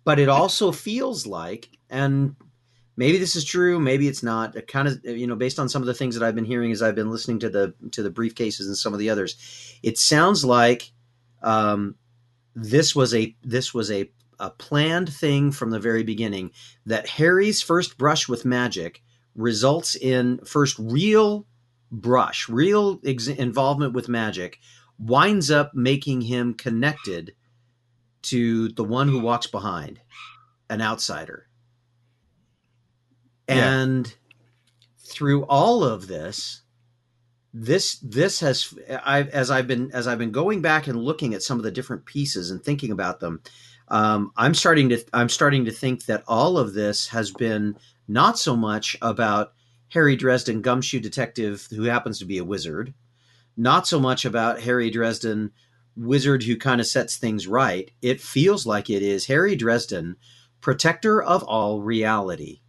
[0.04, 2.36] but it also feels like and
[2.96, 5.82] maybe this is true maybe it's not it kind of you know based on some
[5.82, 8.10] of the things that i've been hearing as i've been listening to the to the
[8.10, 10.90] briefcases and some of the others it sounds like
[11.42, 11.94] um,
[12.54, 16.50] this was a this was a a planned thing from the very beginning
[16.84, 19.02] that harry's first brush with magic
[19.34, 21.46] results in first real
[21.90, 24.58] brush real ex- involvement with magic
[24.98, 27.34] winds up making him connected
[28.22, 30.00] to the one who walks behind,
[30.68, 31.46] an outsider.
[33.48, 33.82] Yeah.
[33.82, 34.14] And
[34.98, 36.62] through all of this,
[37.54, 41.42] this this has I as I've been as I've been going back and looking at
[41.42, 43.40] some of the different pieces and thinking about them,
[43.88, 47.76] um, I'm starting to I'm starting to think that all of this has been
[48.08, 49.52] not so much about
[49.88, 52.92] Harry Dresden, gumshoe detective who happens to be a wizard,
[53.56, 55.52] not so much about Harry Dresden,
[55.96, 57.90] wizard who kind of sets things right.
[58.02, 60.16] It feels like it is Harry Dresden,
[60.60, 62.60] protector of all reality.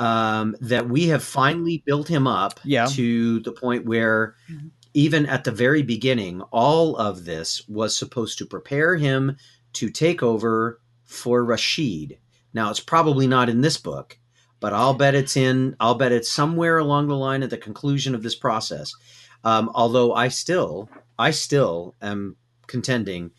[0.00, 2.86] Um, that we have finally built him up yeah.
[2.86, 4.68] to the point where mm-hmm.
[4.94, 9.36] even at the very beginning, all of this was supposed to prepare him
[9.72, 12.18] to take over for Rashid.
[12.54, 14.16] Now, it's probably not in this book,
[14.60, 18.14] but I'll bet it's in, I'll bet it's somewhere along the line at the conclusion
[18.14, 18.94] of this process.
[19.44, 23.30] Um, although I still, I still am contending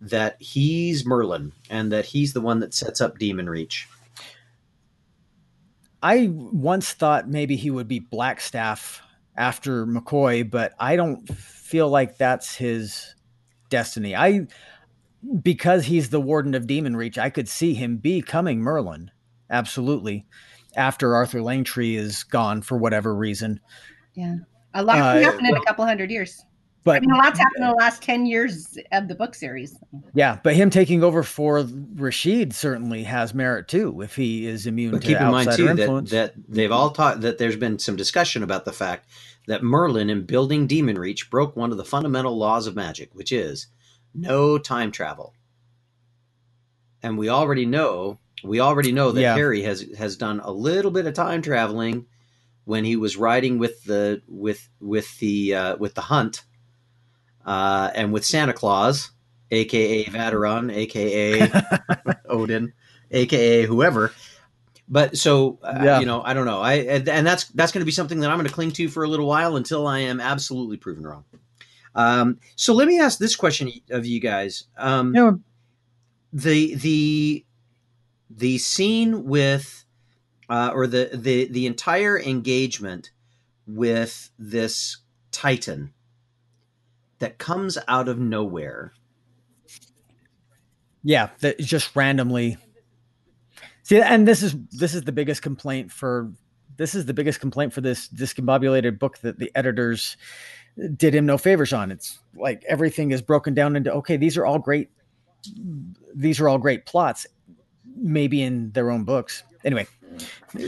[0.00, 3.88] that he's Merlin and that he's the one that sets up Demon Reach.
[6.02, 9.00] I once thought maybe he would be Blackstaff
[9.36, 13.14] after McCoy, but I don't feel like that's his
[13.70, 14.14] destiny.
[14.14, 14.46] I
[15.42, 19.10] because he's the warden of Demon Reach, I could see him becoming Merlin.
[19.50, 20.26] Absolutely.
[20.76, 23.60] After Arthur Langtry is gone for whatever reason.
[24.14, 24.36] Yeah.
[24.74, 26.44] A lot Uh, can happen in a couple hundred years.
[26.84, 29.74] But I mean, a lot's happened in the last 10 years of the book series.
[30.12, 34.90] yeah, but him taking over for Rashid certainly has merit too if he is immune
[34.90, 37.78] But to keep in mind outsider too that, that they've all taught that there's been
[37.78, 39.08] some discussion about the fact
[39.46, 43.32] that Merlin in building Demon Reach broke one of the fundamental laws of magic, which
[43.32, 43.68] is
[44.14, 45.32] no time travel.
[47.02, 49.34] And we already know we already know that Yeah.
[49.34, 52.04] Harry has has done a little bit of time traveling
[52.64, 56.44] when he was riding with the with with the uh, with the hunt
[57.44, 59.10] uh, and with Santa Claus,
[59.50, 61.50] aka Vadderung, aka
[62.28, 62.72] Odin,
[63.10, 64.12] aka whoever.
[64.88, 66.00] But so uh, Yeah.
[66.00, 66.60] you know, I don't know.
[66.60, 69.04] I and that's that's going to be something that I'm going to cling to for
[69.04, 71.24] a little while until I am absolutely proven wrong.
[71.94, 75.40] Um, so let me ask this question of you guys: um, know,
[76.32, 77.44] the the
[78.28, 79.84] the scene with
[80.48, 83.10] uh, or the the the entire engagement
[83.66, 84.98] with this
[85.30, 85.92] Titan
[87.18, 88.92] that comes out of nowhere.
[91.02, 92.56] yeah, that just randomly.
[93.82, 96.32] See, and this is this is the biggest complaint for
[96.76, 100.16] this is the biggest complaint for this discombobulated book that the editors
[100.96, 101.90] did him no favors on.
[101.90, 104.90] It's like everything is broken down into okay, these are all great
[106.14, 107.26] these are all great plots,
[107.96, 109.42] maybe in their own books.
[109.64, 109.86] Anyway,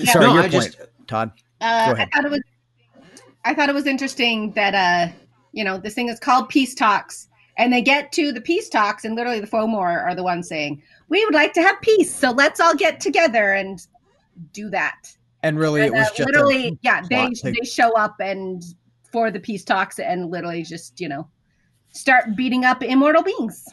[0.05, 1.31] sorry, No, your I point, just- Todd.
[1.61, 2.41] Uh, I thought it was
[3.45, 5.13] I thought it was interesting that uh
[5.53, 9.05] you know this thing is called peace talks and they get to the peace talks
[9.05, 12.31] and literally the Fomor are the ones saying we would like to have peace so
[12.33, 13.87] let's all get together and
[14.53, 17.55] do that And really, it was uh, just literally yeah they thing.
[17.59, 18.63] they show up and
[19.13, 21.27] for the peace talks and literally just you know
[21.93, 23.65] start beating up immortal beings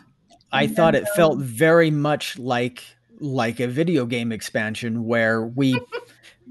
[0.53, 2.83] I And thought it felt very much like
[3.19, 5.79] like a video game expansion where we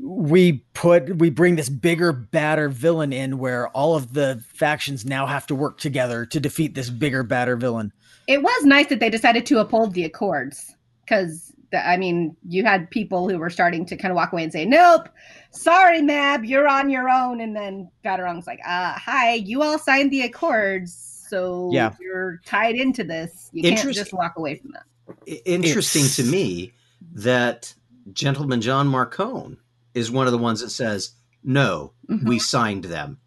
[0.01, 5.27] we put we bring this bigger badder villain in where all of the factions now
[5.27, 7.93] have to work together to defeat this bigger badder villain.
[8.27, 12.91] it was nice that they decided to uphold the accords because I mean, you had
[12.91, 15.09] people who were starting to kind of walk away and say, "Nope,
[15.53, 20.11] sorry, Mab, you're on your own." And then Vadderung's like, "Uh, hi, you all signed
[20.11, 20.93] the accords,
[21.29, 21.95] so Yeah.
[21.99, 23.49] you're tied into this.
[23.55, 26.73] You can't just walk away from that." I- Interesting It's- to me
[27.15, 27.75] that
[28.13, 29.57] gentleman John Marcone
[29.95, 31.13] is one of the ones that says,
[31.45, 32.27] "No, Mhm.
[32.27, 33.19] we signed them.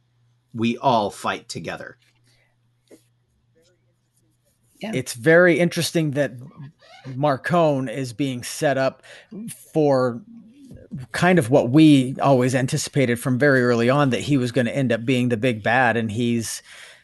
[0.54, 1.98] We all fight together."
[4.82, 4.92] Yeah.
[4.94, 6.34] It's very interesting that
[7.08, 9.04] Marcone is being set up
[9.74, 10.22] for
[11.12, 14.76] kind of what we always anticipated from very early on that he was going to
[14.76, 16.62] end up being the big bad and he's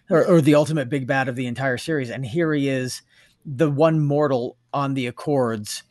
[0.09, 3.01] or, or the ultimate big bad of the entire series and here he is
[3.45, 5.83] the one mortal on the accords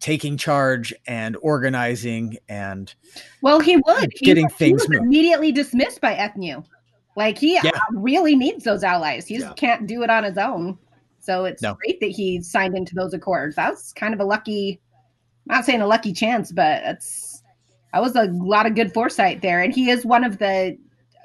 [0.00, 2.94] taking charge and organizing and
[3.42, 4.12] Well, he would.
[4.14, 6.64] He, Getting was- he things was immediately dismissed by Ethniu.
[7.16, 7.70] Like he Yeah.
[7.74, 9.26] uh, really needs those allies.
[9.26, 9.54] He just Yeah.
[9.54, 10.78] can't do it on his own.
[11.18, 11.74] So it's No.
[11.74, 13.56] great that he signed into those accords.
[13.56, 14.80] That was kind of a lucky,
[15.50, 17.42] I'm not saying a lucky chance, but it's
[17.92, 19.60] that was a lot of good foresight there.
[19.62, 20.78] And he is one of the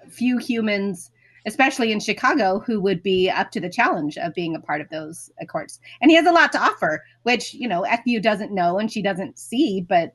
[0.09, 1.11] few humans,
[1.45, 4.89] especially in Chicago, who would be up to the challenge of being a part of
[4.89, 5.79] those accords.
[6.01, 9.01] And he has a lot to offer, which you know Ethniu doesn't know and she
[9.01, 10.13] doesn't see, but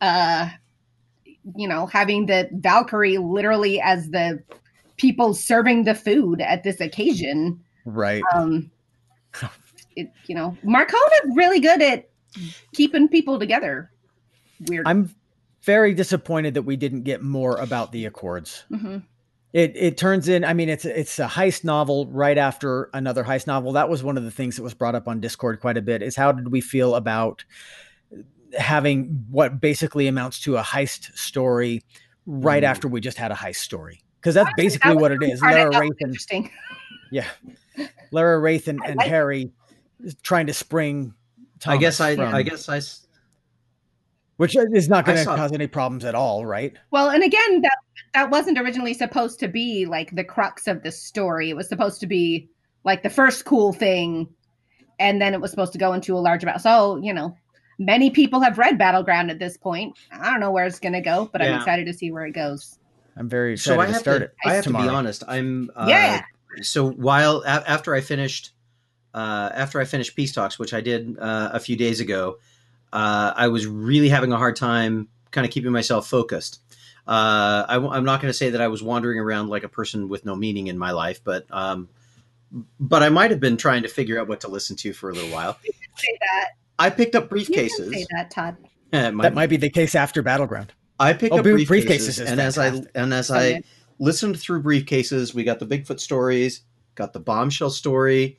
[0.00, 0.48] uh
[1.54, 4.42] you know, having the Valkyrie literally as the
[4.96, 7.62] people serving the food at this occasion.
[7.84, 8.68] right Um,
[9.94, 12.08] it, you know, Marcone is really good at
[12.74, 13.90] keeping people together.
[14.60, 14.86] Weird.
[14.86, 15.14] i'm
[15.62, 18.98] very disappointed that we didn't get more about the accords hmm
[19.56, 23.46] it it turns in i mean it's it's a heist novel right after another heist
[23.46, 23.72] novel.
[23.72, 26.02] That was one of the things that was brought up on discord quite a bit
[26.02, 27.44] is how did we feel about
[28.58, 31.82] having what basically amounts to a heist story
[32.26, 32.66] right Mm.
[32.66, 34.02] after we just had a heist story?
[34.20, 35.40] Because that's Honestly, basically that what it the is.
[35.40, 35.52] part.
[35.52, 36.50] I lara thought was Raith and
[37.10, 37.26] yeah.
[38.10, 39.50] Lara Raith and, and like- harry
[40.22, 41.14] trying to spring
[41.66, 43.05] I guess I, Thomas I guess I, s-
[44.36, 47.78] which is not going to cause any problems at all right Well, and again, that
[48.14, 51.50] that wasn't originally supposed to be like the crux of the story.
[51.50, 52.48] It was supposed to be
[52.84, 54.28] like the first cool thing,
[54.98, 56.60] and then it was supposed to go into a larger battle.
[56.60, 57.36] So you know,
[57.78, 59.98] many people have read Battleground at this point.
[60.12, 62.32] I don't know where it's going to go, but I'm excited to see where it
[62.32, 62.78] goes.
[63.16, 65.22] i'm very excited so I to have start to, it I have to be honest.
[65.26, 66.22] I'm uh, Yeah.
[66.62, 68.52] So while a- after I finished
[69.14, 72.36] uh, after I finished Peace Talks, which I did uh, a few days ago,
[72.92, 76.60] uh, I was really having a hard time kind of keeping myself focused.
[77.06, 80.08] Uh, I, am not going to say that I was wandering around like a person
[80.08, 81.88] with no meaning in my life, but um,
[82.80, 85.12] but I might have been trying to figure out what to listen to for a
[85.14, 85.58] little while.
[85.96, 86.50] say that.
[86.78, 87.76] I picked up briefcases.
[87.90, 88.56] can say that, Todd.
[88.92, 89.34] Might That be.
[89.34, 90.72] might be the case after Battleground.
[90.98, 93.56] I picked Oh, up briefcases, briefcases is and as I and as Okay.
[93.56, 93.62] I
[93.98, 96.62] listened through briefcases, we got the Bigfoot stories,
[96.94, 98.38] got the bombshell story.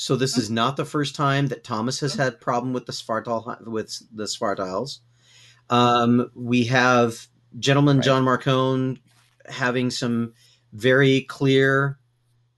[0.00, 0.40] So this Mm-hmm.
[0.42, 4.24] is not the first time that Thomas has had problem with the Svartal with the
[4.24, 5.00] Svartals.
[5.70, 7.26] Um, we have
[7.58, 8.04] gentleman Right.
[8.04, 8.98] John Marcone
[9.48, 10.34] having some
[10.72, 11.98] very clear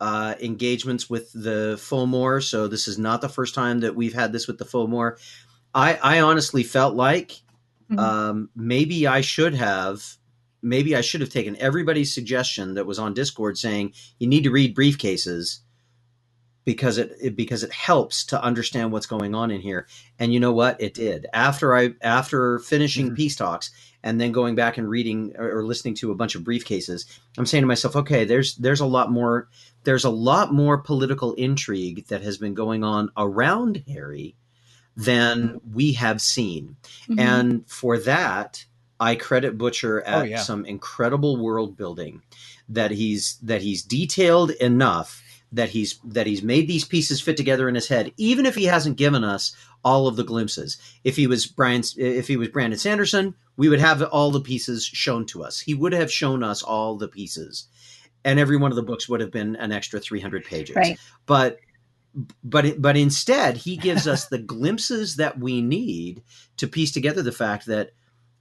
[0.00, 2.42] uh, engagements with the Fomor.
[2.42, 5.16] So this is not the first time that we've had this with the Fomor.
[5.74, 7.40] I, I honestly felt like
[7.90, 7.98] Mhm.
[7.98, 10.04] um, maybe I should have
[10.62, 14.50] maybe I should have taken everybody's suggestion that was on Discord saying you need to
[14.50, 15.60] read Brief Cases
[16.64, 19.86] because it, it because it helps to understand what's going on in here.
[20.18, 20.80] And you know what?
[20.80, 21.26] It did.
[21.32, 23.16] After I after finishing Mhm.
[23.16, 23.70] peace talks
[24.02, 27.06] and then going back and reading or, or listening to a bunch of Brief Cases,
[27.38, 29.48] I'm saying to myself, okay, there's there's a lot more
[29.84, 34.36] there's a lot more political intrigue that has been going on around Harry
[34.96, 36.76] than we have seen.
[37.08, 37.18] Mhm.
[37.20, 38.64] And for that,
[38.98, 40.42] I credit Butcher at Oh, yeah.
[40.42, 42.20] some incredible world building
[42.68, 45.19] that he's that he's detailed enough
[45.52, 48.64] that he's that he's made these pieces fit together in his head, even if he
[48.64, 50.78] hasn't given us all of the glimpses.
[51.04, 54.84] If he was Brian, if he was Brandon Sanderson, we would have all the pieces
[54.84, 55.60] shown to us.
[55.60, 57.66] He would have shown us all the pieces,
[58.24, 60.76] and every one of the books would have been an extra three hundred pages.
[60.76, 60.98] Right.
[61.26, 61.58] But
[62.42, 66.22] but but instead, he gives us the glimpses that we need
[66.56, 67.90] to piece together the fact that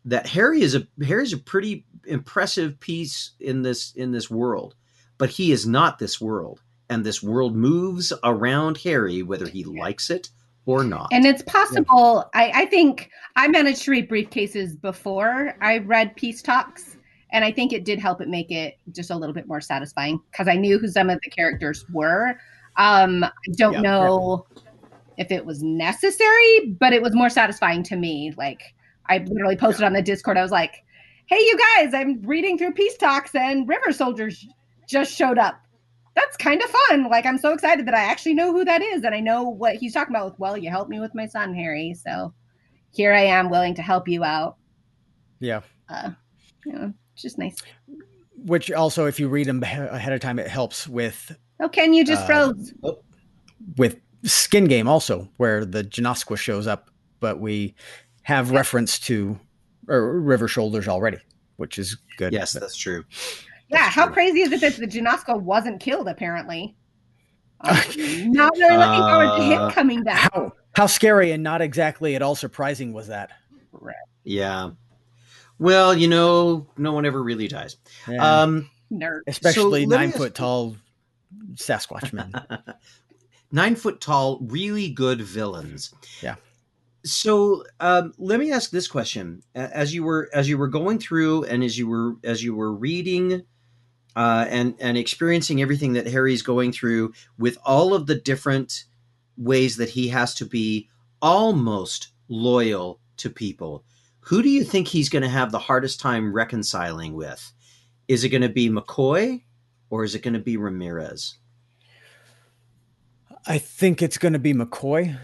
[0.06, 4.76] that Harry is a Harry's a pretty impressive piece in this in this world,
[5.18, 10.10] but he is not this world, and this world moves around Harry whether he likes
[10.10, 10.30] it
[10.66, 11.10] or not.
[11.12, 12.30] And it's possible.
[12.34, 16.98] I, I think I managed to read Brief Cases before I read Peace Talks,
[17.32, 20.20] and I think it did help it make it just a little bit more satisfying
[20.32, 22.36] because I knew who some of the characters were.
[22.78, 23.82] Um, I don't Yeah.
[23.82, 24.46] know
[25.18, 28.34] if it was necessary, but it was more satisfying to me.
[28.38, 28.62] Like
[29.08, 30.38] I literally posted on the Discord.
[30.38, 30.84] I was like,
[31.26, 31.94] "Hey, you guys!
[31.94, 34.46] I'm reading through Peace Talks, and River Shoulders
[34.88, 35.60] just showed up."
[36.20, 37.10] That's kind of fun.
[37.10, 39.76] Like I'm so excited that I actually know who that is and I know what
[39.76, 41.94] he's talking about with well, you helped me with my son, Harry.
[41.94, 42.34] So
[42.92, 44.58] here I am willing to help you out.
[45.40, 45.62] Yeah.
[45.88, 46.12] Uh
[46.66, 47.56] you know, it's just nice.
[48.46, 52.04] Which also, if you read them ahead of time, it helps with Oh, Kenn, you
[52.06, 52.74] just Uh, froze.
[53.78, 57.76] with Skin Game also, where the Janoskwa shows up, but we
[58.24, 59.40] have reference to
[59.88, 61.18] or River Shoulders already,
[61.58, 62.32] which is good.
[62.34, 63.04] yes, that's true.
[63.70, 64.14] Yeah, how true.
[64.14, 66.76] crazy is it that the Janoska wasn't killed apparently?
[67.62, 67.76] I'm
[68.32, 70.32] not really looking forward to Uh, him coming back.
[70.34, 73.32] how how scary and not exactly at all surprising was that?
[73.72, 73.96] Right.
[74.24, 74.72] Yeah.
[75.60, 77.76] Well, you know, no one ever really dies.
[78.08, 78.42] Yeah.
[78.42, 79.22] Um, Nerd.
[79.28, 80.76] Especially so let me nine ask- foot tall
[81.56, 82.34] Sasquatch men.
[83.52, 85.94] nine foot tall, really good villains.
[86.22, 86.36] Yeah.
[87.04, 91.44] So um, let me ask this question: as you were as you were going through
[91.46, 93.44] and as you were as you were reading
[94.16, 98.86] uh, and and experiencing everything that Harry's going through with all of the different
[99.38, 100.90] ways that he has to be
[101.22, 103.84] almost loyal to people,
[104.22, 107.52] who do you think he's going to have the hardest time reconciling with?
[108.08, 109.44] Is it going to be McCoy
[109.90, 111.38] or is it going to be Ramirez?
[113.46, 115.18] I think it's going to be McCoy,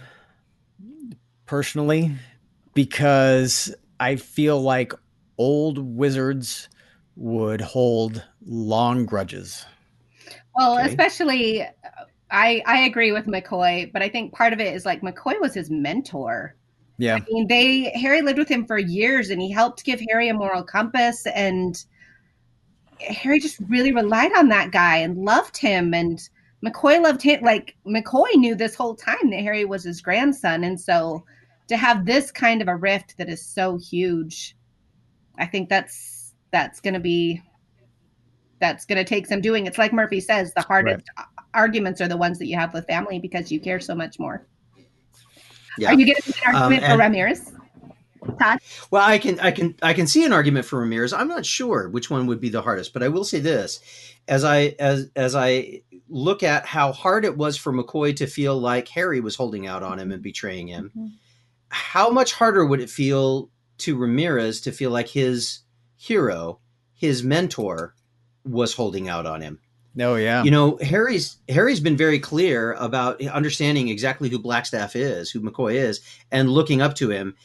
[1.45, 2.11] personally,
[2.73, 4.93] because I feel like
[5.37, 6.69] old wizards
[7.15, 9.65] would hold long grudges.
[10.55, 10.87] Well, Okay.
[10.87, 11.67] especially uh,
[12.31, 15.53] I I agree with McCoy, but I think part of it is like McCoy was
[15.53, 16.55] his mentor.
[16.97, 17.15] Yeah.
[17.17, 20.33] I mean, they Harry lived with him for years, and he helped give Harry a
[20.33, 21.25] moral compass.
[21.27, 21.83] And
[22.99, 25.93] Harry just really relied on that guy and loved him.
[25.93, 26.19] And
[26.65, 27.41] McCoy loved him.
[27.43, 31.25] Like McCoy knew this whole time that Harry was his grandson, and so
[31.67, 34.55] to have this kind of a rift that is so huge,
[35.37, 36.14] I think that's
[36.55, 37.41] that's going to be
[38.61, 39.65] that's going to take some doing.
[39.65, 41.05] It's like Murphy says, the hardest
[41.53, 44.47] arguments are the ones that you have with family because you care so much more.
[45.77, 45.89] Yeah.
[45.89, 47.51] Are you getting an Um, argument and- for Ramirez?
[48.41, 48.59] Todd?
[48.89, 51.11] Well, I can, I can, I can see an argument for Ramirez.
[51.13, 53.81] I'm not sure which one would be the hardest, but I will say this:
[54.27, 58.57] as I as as I look at how hard it was for McCoy to feel
[58.57, 60.91] like Harry was holding out on him and betraying him,
[61.69, 65.59] how much harder would it feel to Ramirez to feel like his
[65.97, 66.59] hero,
[66.93, 67.95] his mentor,
[68.43, 69.59] was holding out on him?
[69.99, 70.43] Oh yeah.
[70.43, 75.75] You know, Harry's Harry's been very clear about understanding exactly who Blackstaff is, who McCoy
[75.75, 77.35] is, and looking up to him.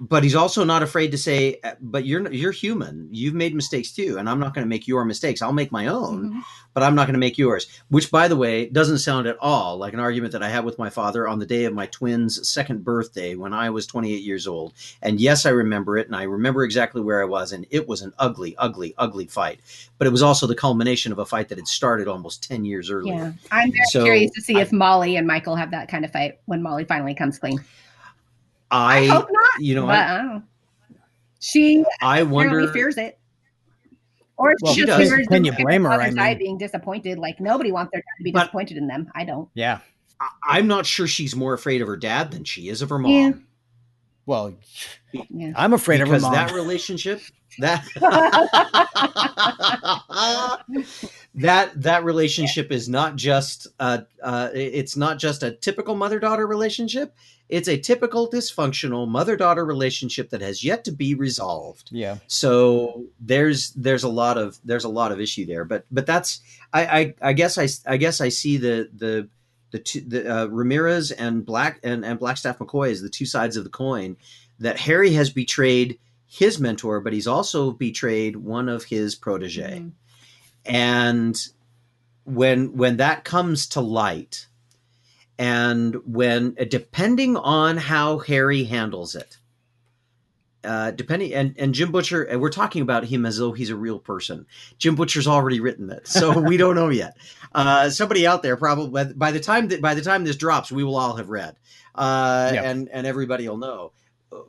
[0.00, 3.08] But he's also not afraid to say, "But you're you're human.
[3.10, 5.42] You've made mistakes too, and I'm not going to make your mistakes.
[5.42, 6.42] I'll make my own, Mhm.
[6.72, 9.76] but I'm not going to make yours." Which, by the way, doesn't sound at all
[9.76, 12.48] like an argument that I had with my father on the day of my twins'
[12.48, 14.72] second birthday when I was 28 years old.
[15.02, 18.00] And yes, I remember it, and I remember exactly where I was, and it was
[18.00, 19.58] an ugly, ugly, ugly fight.
[19.98, 22.88] But it was also the culmination of a fight that had started almost 10 years
[22.88, 23.14] earlier.
[23.14, 26.04] Yeah, I'm very So, curious to see I- if Molly and Michael have that kind
[26.04, 27.58] of fight when Molly finally comes clean.
[28.70, 29.60] I, I hope not.
[29.60, 30.42] you know, but I, I.
[31.40, 32.70] She I wonder.
[32.72, 33.18] fears it.
[34.36, 35.90] Or Well, she just fears Can you blame her?
[35.92, 37.18] I mean- being disappointed.
[37.18, 39.10] Like nobody wants their dad to be But- disappointed in them.
[39.14, 39.48] I don't.
[39.54, 39.80] yeah.
[40.20, 42.98] I- I'm not sure she's more afraid of her dad than she is of her
[42.98, 43.12] mom.
[43.12, 43.32] Yeah.
[44.28, 44.54] Well,
[45.30, 45.52] Yeah.
[45.56, 46.48] I'm afraid because of her mom.
[46.48, 47.22] that relationship
[47.60, 47.82] that
[51.34, 56.46] that that relationship is not just uh, uh it's not just a typical mother daughter
[56.46, 57.14] relationship
[57.48, 62.18] it's a typical dysfunctional mother daughter relationship that has yet to be resolved yeah.
[62.26, 66.42] so there's there's a lot of there's a lot of issue there but but that's
[66.74, 69.26] i i, I guess i i guess i see the the
[69.70, 73.56] the two the uh, ramirez and black and and blackstaff mccoy is the two sides
[73.56, 74.16] of the coin
[74.58, 79.92] that harry has betrayed his mentor but he's also betrayed one of his protege Mhm.
[80.66, 81.46] and
[82.24, 84.46] when when that comes to light
[85.38, 89.38] and when depending on how harry handles it
[90.68, 93.76] uh, depending and, and Jim Butcher, and we're talking about him as though he's a
[93.76, 94.46] real person.
[94.76, 97.16] Jim Butcher's already written it, so we don't know yet.
[97.54, 100.84] Uh, somebody out there probably by the time that by the time this drops, we
[100.84, 101.56] will all have read,
[101.94, 103.92] uh, and and everybody will know.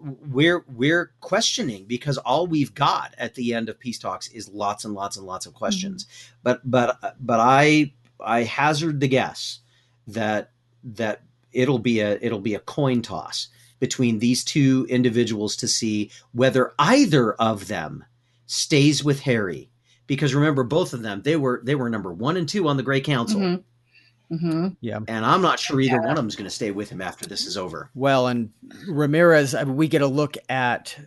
[0.01, 4.84] We're we're questioning because all we've got at the end of peace talks is lots
[4.84, 6.05] and lots and lots of questions.
[6.43, 9.59] But but but I I hazard the guess
[10.07, 10.51] that
[10.84, 11.22] that
[11.53, 13.47] it'll be a it'll be a coin toss
[13.80, 18.03] between these two individuals to see whether either of them
[18.45, 19.69] stays with Harry.
[20.07, 22.84] Because remember, both of them they were they were number one and two on the
[22.84, 23.63] Grey Council, Mhm.
[24.32, 25.05] Mhm.
[25.07, 27.27] and I'm not sure either one of them is going to stay with him after
[27.27, 27.89] this is over.
[27.95, 28.51] Well, and
[28.88, 30.97] Ramirez, I mean, we get a look at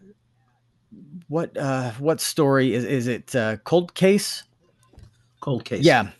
[1.28, 4.44] what uh what story is is it uh cold case?
[5.40, 6.10] Cold case, Yeah.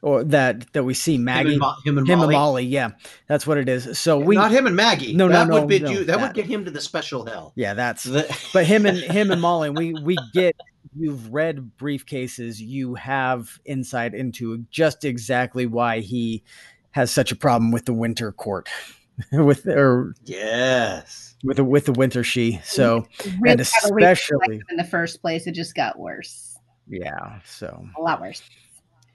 [0.00, 2.34] Or that that we see Him Maggie and, Mo- him and him Molly.
[2.34, 2.90] and Molly, yeah.
[3.26, 3.98] That's what it is.
[3.98, 5.12] So we not him and Maggie.
[5.12, 6.80] No, no, that no, would be no, you, that, that- would get him to the
[6.80, 7.52] special hell.
[7.56, 10.54] yeah, that's The- but him and him and Molly, we we get
[10.96, 16.44] you've read Brief Cases, you have insight into just exactly why he
[16.92, 18.68] has such a problem with the winter court.
[19.32, 22.60] with or yes, with the with the winter she.
[22.62, 23.04] So
[23.40, 25.98] Really and have a reason to like especially in the first place, it just got
[25.98, 26.56] worse,
[26.88, 28.40] yeah, so a lot worse.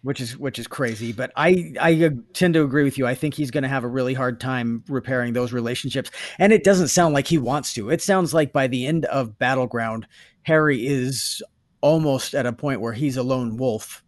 [0.03, 3.15] Which is which is crazy but i i uh, tend to agree with you i
[3.15, 6.89] think he's going to have a really hard time repairing those relationships and it doesn't
[6.89, 10.05] sound like he wants to it sounds like by the end of battleground
[10.43, 11.41] harry is
[11.81, 14.03] almost at a point where he's a lone wolf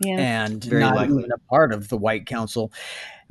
[0.00, 0.16] Yeah.
[0.18, 1.18] and Very not likely.
[1.18, 2.72] even a part of the white council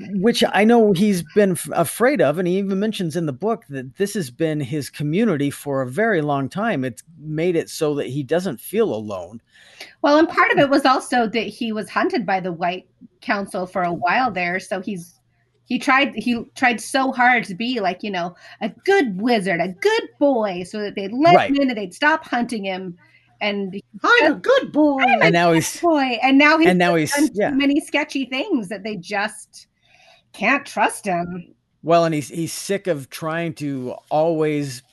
[0.10, 3.96] which i know he's been afraid of and he even mentions in the book that
[3.98, 8.08] this has been his community for a very long time it's made it so that
[8.08, 9.42] he doesn't feel alone
[10.02, 12.88] Well, and part of it was also that he was hunted by the White
[13.22, 15.20] Council for a while there, so he's
[15.66, 19.70] he tried he tried so hard to be like you know a good wizard, a
[19.70, 21.50] good boy, so that they'd let Right.
[21.50, 22.98] him in and they'd stop hunting him,
[23.40, 25.04] and I'm a good boy.
[25.22, 28.26] And now he's boy, and now he's and now he's done yeah too many sketchy
[28.26, 29.68] things that they just
[30.34, 31.54] can't trust him.
[31.84, 34.84] Well, and he's he's sick of trying to always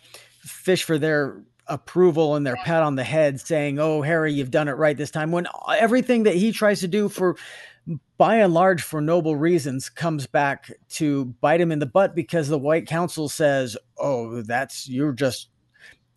[0.41, 4.68] fish for their approval and their pat on the head, saying, "Oh, Harry, you've done
[4.68, 7.36] it right this time." When everything that he tries to do for,
[8.16, 12.49] by and large, for noble reasons, comes back to bite him in the butt because
[12.49, 15.51] the White Council says, "Oh, that's you're just."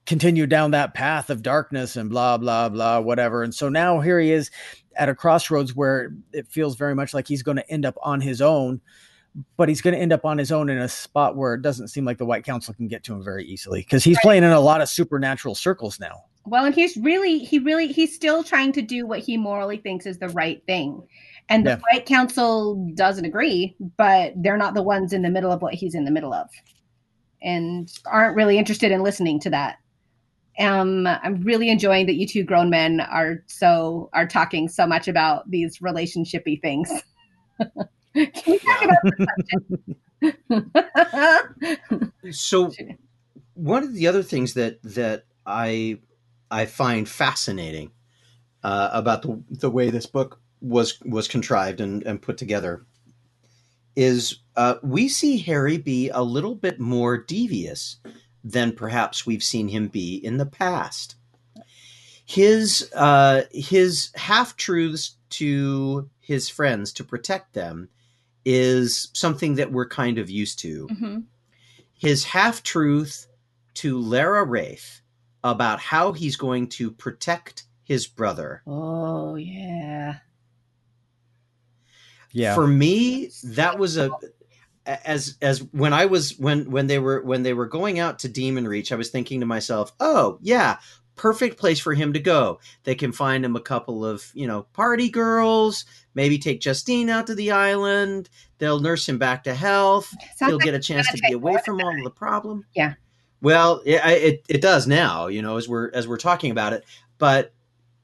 [0.08, 4.20] continue down that path of darkness and blah blah blah whatever and so now here
[4.20, 4.50] he is
[4.96, 8.20] at a crossroads where it feels very much like he's going to end up on
[8.20, 8.82] his own
[9.58, 11.88] but he's going to end up on his own in a spot where it doesn't
[11.88, 14.52] seem like the White Council can get to him very easily because he's playing in
[14.52, 16.24] a lot of supernatural circles now.
[16.46, 20.06] Well, and he's really, he really, he's still trying to do what he morally thinks
[20.06, 21.08] is the right thing.
[21.50, 21.80] And the Yeah.
[21.92, 25.96] White Council doesn't agree, but they're not the ones in the middle of what he's
[25.96, 26.50] in the middle of
[27.42, 29.78] and aren't really interested in listening to that.
[30.60, 35.08] Um, I'm really enjoying that you two grown men are so are talking so much
[35.08, 36.92] about these relationshipy things.
[38.14, 38.98] Can we talk about
[42.32, 42.72] so
[43.54, 46.00] one of the other things that that I
[46.50, 47.92] I find fascinating
[48.64, 52.86] uh, about the the way this book was was contrived and, and put together
[53.96, 57.98] is uh, we see Harry be a little bit more devious
[58.44, 61.16] than perhaps we've seen him be in the past.
[62.26, 67.90] His uh, his half truths to his friends to protect them
[68.46, 70.88] is something that we're kind of used to.
[70.88, 71.20] Mm-hmm.
[71.94, 73.28] His half truth
[73.76, 75.02] to Lara Raith
[75.44, 78.62] about how he's going to protect his brother.
[78.66, 80.18] Oh yeah.
[82.32, 82.56] Yeah.
[82.56, 84.10] For me, that was a
[84.86, 88.30] as as when I was when when they were when they were going out to
[88.30, 90.78] Demon Reach, I was thinking to myself, "Oh, yeah,
[91.22, 92.60] perfect place for him to go.
[92.84, 97.28] They can find him a couple of, you know, party girls, maybe take Justine out
[97.28, 98.28] to the island.
[98.58, 100.10] They'll nurse him back to health.
[100.36, 102.66] Sounds He'll like get a chance to be away from all of the problem.
[102.76, 102.96] Yeah.
[103.40, 106.86] Well, it, it it does now, you know, as we're as we're talking about it.
[107.20, 107.54] But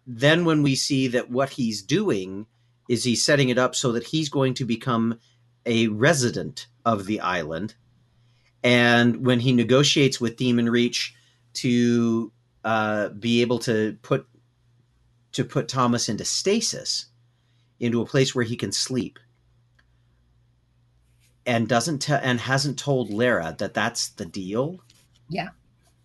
[0.05, 2.45] then when we see that what he's doing
[2.87, 5.19] is he's setting it up so that he's going to become
[5.65, 7.73] a resident of the island,
[8.63, 11.15] and when he negotiates with Demon Reach
[11.53, 12.31] to
[12.67, 14.27] uh, be able to put
[15.31, 17.05] to put Thomas into stasis,
[17.79, 19.19] into a place where he can sleep,
[21.45, 24.79] and doesn't te- and hasn't told Lara that that's the deal
[25.29, 25.49] Yeah.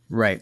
[0.09, 0.41] right.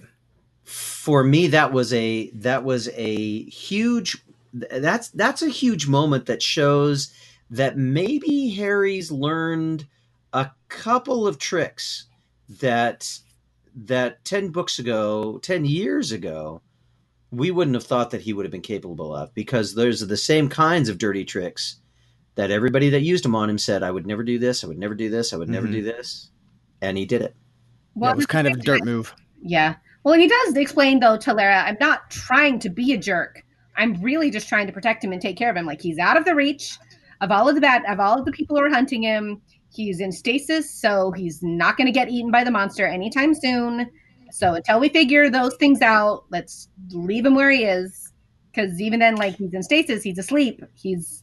[0.64, 4.18] for me that was a that was a huge
[4.52, 7.12] that's that's a huge moment that shows
[7.48, 9.86] that maybe Harry's learned
[10.32, 12.06] a couple of tricks
[12.60, 13.18] that
[13.84, 16.60] that 10 books ago 10 years ago
[17.30, 20.16] we wouldn't have thought that he would have been capable of because those are the
[20.16, 21.76] same kinds of dirty tricks
[22.34, 24.78] that everybody that used him on him said I would never do this I would
[24.78, 25.72] never do this I would never Mhm.
[25.72, 26.30] do this
[26.82, 27.34] and he did it
[27.94, 29.14] Well, it was kind of a dirt move.
[29.42, 29.74] Yeah.
[30.04, 33.42] Well, he does explain though to Lara, I'm not trying to be a jerk.
[33.76, 35.66] I'm really just trying to protect him and take care of him.
[35.66, 36.78] Like he's out of the reach
[37.20, 39.40] of all of the bad of all of the people who are hunting him.
[39.72, 43.90] He's in stasis, so he's not going to get eaten by the monster anytime soon.
[44.32, 48.12] So until we figure those things out, let's leave him where he is.
[48.52, 50.64] Because even then, like he's in stasis, he's asleep.
[50.74, 51.22] He's,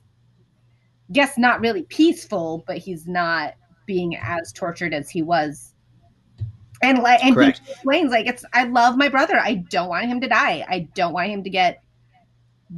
[1.12, 5.74] guess, not really peaceful, but he's not being as tortured as he was.
[6.82, 8.46] And like, and he explains like it's.
[8.54, 9.38] I love my brother.
[9.38, 10.66] I don't want him to die.
[10.70, 11.82] I don't want him to get,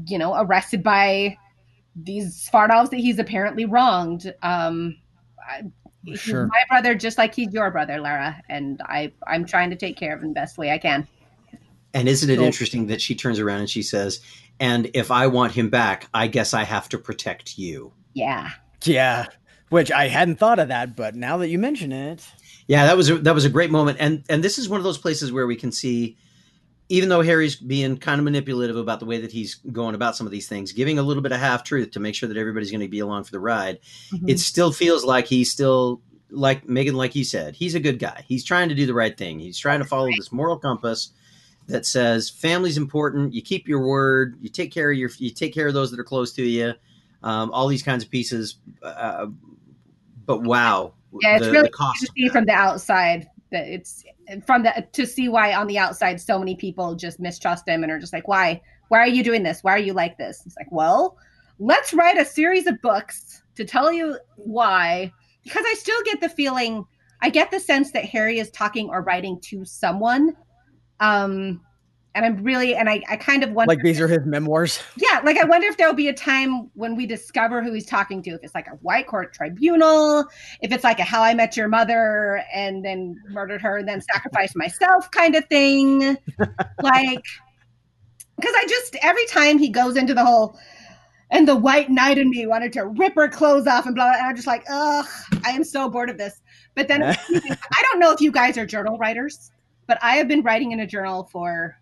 [0.07, 1.37] you know, arrested by
[1.95, 4.33] these Svartalves that he's apparently wronged.
[4.41, 4.95] Um,
[6.15, 6.47] Sure.
[6.47, 10.15] my brother, just like he's your brother, Lara, and I I'm trying to take care
[10.15, 11.07] of him the best way I can.
[11.93, 14.21] And isn't it So- interesting that she turns around and she says,
[14.59, 18.49] "And if I want him back, I guess I have to protect you." Yeah,
[18.85, 19.25] Yeah.
[19.69, 22.25] Which I hadn't thought of that, but now that you mention it,
[22.67, 24.83] Yeah, that was a, that was a great moment, and and this is one of
[24.83, 26.17] those places where we can see,
[26.89, 30.25] even though Harry's being kind of manipulative about the way that he's going about some
[30.25, 32.71] of these things, giving a little bit of half truth to make sure that everybody's
[32.71, 33.79] going to be along for the ride.
[34.11, 34.29] Mm-hmm.
[34.29, 38.23] It still feels like he's still like Megan, like you said, he's a good guy.
[38.27, 39.39] He's trying to do the right thing.
[39.39, 41.11] He's trying to follow this moral compass
[41.67, 43.33] that says family's important.
[43.33, 44.37] You keep your word.
[44.41, 45.11] You take care of your.
[45.17, 46.73] You take care of those that are close to you.
[47.21, 48.55] Um, all these kinds of pieces.
[48.81, 49.27] Uh,
[50.25, 51.37] but wow, yeah.
[51.37, 54.03] It's the- really the cost to see from the outside that it's
[54.45, 57.91] from the to see why on the outside so many people just mistrust him and
[57.91, 58.61] are just like, why?
[58.89, 59.63] Why are you doing this?
[59.63, 60.43] Why are you like this?
[60.45, 61.17] It's like, well,
[61.59, 65.11] let's write a series of books to tell you why.
[65.43, 66.85] Because I still get the feeling,
[67.21, 70.35] I get the sense that Harry is talking or writing to someone.
[70.99, 71.61] Um,
[72.19, 74.83] and I'm really, and I, I kind of wonder, like these are his memoirs.
[74.97, 78.21] yeah, like I wonder if there'll be a time when we discover who he's talking
[78.23, 78.31] to.
[78.31, 80.25] If it's like a white court tribunal,
[80.61, 84.01] if it's like a How I Met Your Mother and then murdered her and then
[84.01, 86.01] sacrificed myself kind of thing.
[86.81, 87.23] like,
[88.35, 90.59] because I just every time he goes into the whole
[91.31, 94.17] and the white knight in me wanted to rip her clothes off and blah, blah
[94.17, 95.05] and I'm just like, ugh,
[95.45, 96.41] I am so bored of this.
[96.75, 99.51] But then I don't know if you guys are journal writers,
[99.87, 101.78] but I have been writing in a journal for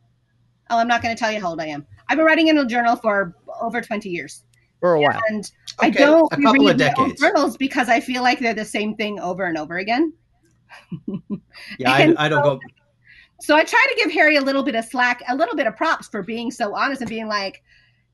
[0.69, 1.85] oh, I'm not going to tell you how old I am.
[2.09, 4.43] I've been writing in a journal for over 20 years.
[4.79, 5.21] for a while.
[5.29, 5.49] And
[5.79, 8.65] I don't a couple read of my own journals because I feel like they're the
[8.65, 10.13] same thing over and over again.
[11.79, 12.59] Yeah, I, I don't go.
[13.41, 15.75] So I try to give Harry a little bit of slack, a little bit of
[15.75, 17.61] props for being so honest and being like,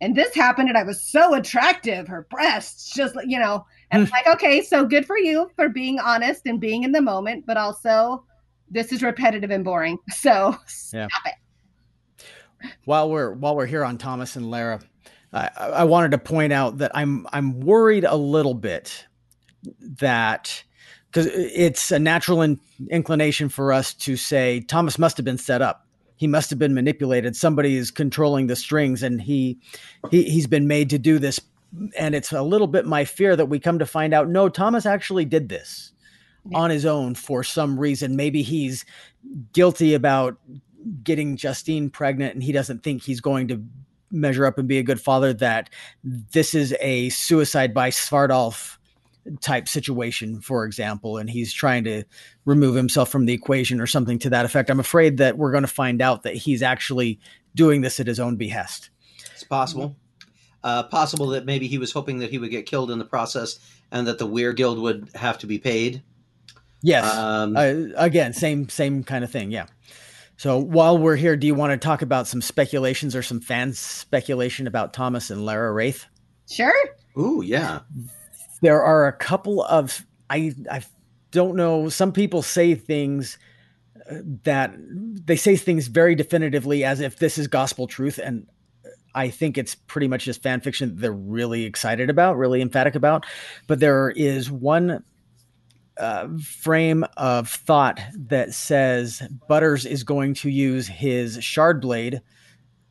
[0.01, 4.11] and this happened and I was so attractive, her breasts, just you know, and it's
[4.11, 7.57] like, okay, so good for you for being honest and being in the moment, but
[7.57, 8.25] also
[8.69, 9.97] this is repetitive and boring.
[10.09, 10.55] So
[10.93, 11.07] Yeah.
[11.07, 11.35] stop it.
[12.85, 14.79] While we're while we're here on Thomas and Lara,
[15.31, 19.05] I, I wanted to point out that I'm I'm worried a little bit
[19.79, 20.63] that
[21.07, 22.59] because it's a natural in,
[22.89, 25.85] inclination for us to say Thomas must have been set up.
[26.15, 27.35] He must have been manipulated.
[27.35, 29.57] Somebody is controlling the strings, and he
[30.11, 31.39] he he's been made to do this
[31.97, 34.85] and it's a little bit my fear that we come to find out no, Thomas
[34.85, 35.91] actually did this
[36.45, 36.59] Yeah.
[36.59, 38.15] on his own for some reason.
[38.15, 38.85] Maybe he's
[39.53, 40.37] guilty about
[41.03, 43.63] getting Justine pregnant and he doesn't think he's going to
[44.11, 45.69] measure up and be a good father, that
[46.03, 48.77] this is a suicide by Svartalf
[49.41, 52.03] type situation, for example, and he's trying to
[52.45, 54.69] remove himself from the equation or something to that effect.
[54.69, 57.19] I'm afraid that we're going to find out that he's actually
[57.55, 58.89] doing this at his own behest.
[59.33, 59.95] It's possible.
[60.63, 63.59] Uh, possible that maybe he was hoping that he would get killed in the process
[63.91, 66.01] and that the weregild would have to be paid.
[66.81, 67.05] Yes.
[67.13, 69.51] Um, uh, again, same same kind of thing.
[69.51, 69.67] Yeah.
[70.43, 73.71] So while we're here, do you want to talk about some speculations or some fan
[73.71, 76.05] speculation about Thomas and Lara Raith?
[76.49, 76.73] Sure.
[77.17, 77.79] ooh, yeah.
[78.61, 80.83] There are a couple of I I
[81.31, 81.87] don't know.
[81.87, 83.37] Some people say things
[84.11, 88.45] uh, that they say things very definitively as if this is gospel truth, and
[89.15, 92.95] I think it's pretty much just fan fiction that they're really excited about, really emphatic
[92.95, 93.25] about.
[93.67, 95.05] But there is one
[95.97, 102.21] uh, frame of thought that says Butters is going to use his shard blade.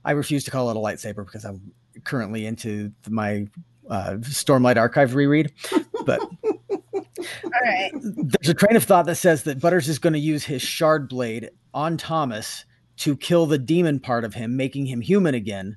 [0.04, 1.72] I refuse to call it a lightsaber because I'm
[2.04, 3.46] currently into my
[3.88, 5.52] uh, Stormlight Archive reread.
[6.04, 7.90] But All right.
[7.92, 11.08] there's a train of thought that says that Butters is going to use his shard
[11.08, 12.64] blade on Thomas
[12.98, 15.76] to kill the demon part of him, making him human again,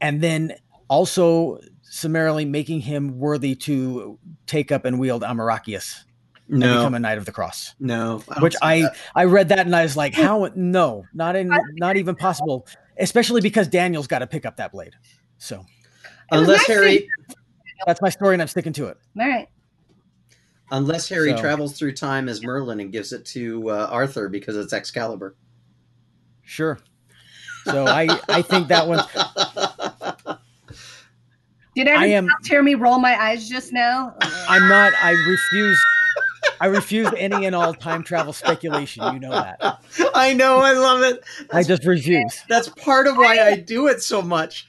[0.00, 0.54] and then
[0.88, 6.09] also summarily making him worthy to take up and wield Amoracchius and
[6.58, 7.74] No, become a knight of the cross.
[7.78, 8.22] no.
[8.28, 8.96] don't Which I that.
[9.14, 10.50] I read that and I was like, how?
[10.54, 12.66] No, not in, not even possible.
[12.98, 14.94] Especially because Daniel's got to pick up that blade.
[15.38, 15.64] So
[16.30, 17.08] unless nice Harry,
[17.86, 18.98] that's my story, and I'm sticking to it.
[19.18, 19.48] All right.
[20.72, 24.56] unless Harry So- travels through time as Merlin and gives it to uh, Arthur because
[24.56, 25.36] it's Excalibur.
[26.42, 26.78] Sure.
[27.64, 29.00] So I I think that one.
[31.76, 34.14] Did everyone am- else hear me roll my eyes just now?
[34.48, 34.92] I'm not.
[35.00, 35.80] I refuse.
[36.60, 39.02] I refuse any and all time travel speculation.
[39.14, 39.80] You know that.
[40.14, 41.24] I know, I love it.
[41.50, 42.40] I just refuse.
[42.48, 44.66] That's part of why I do it so much.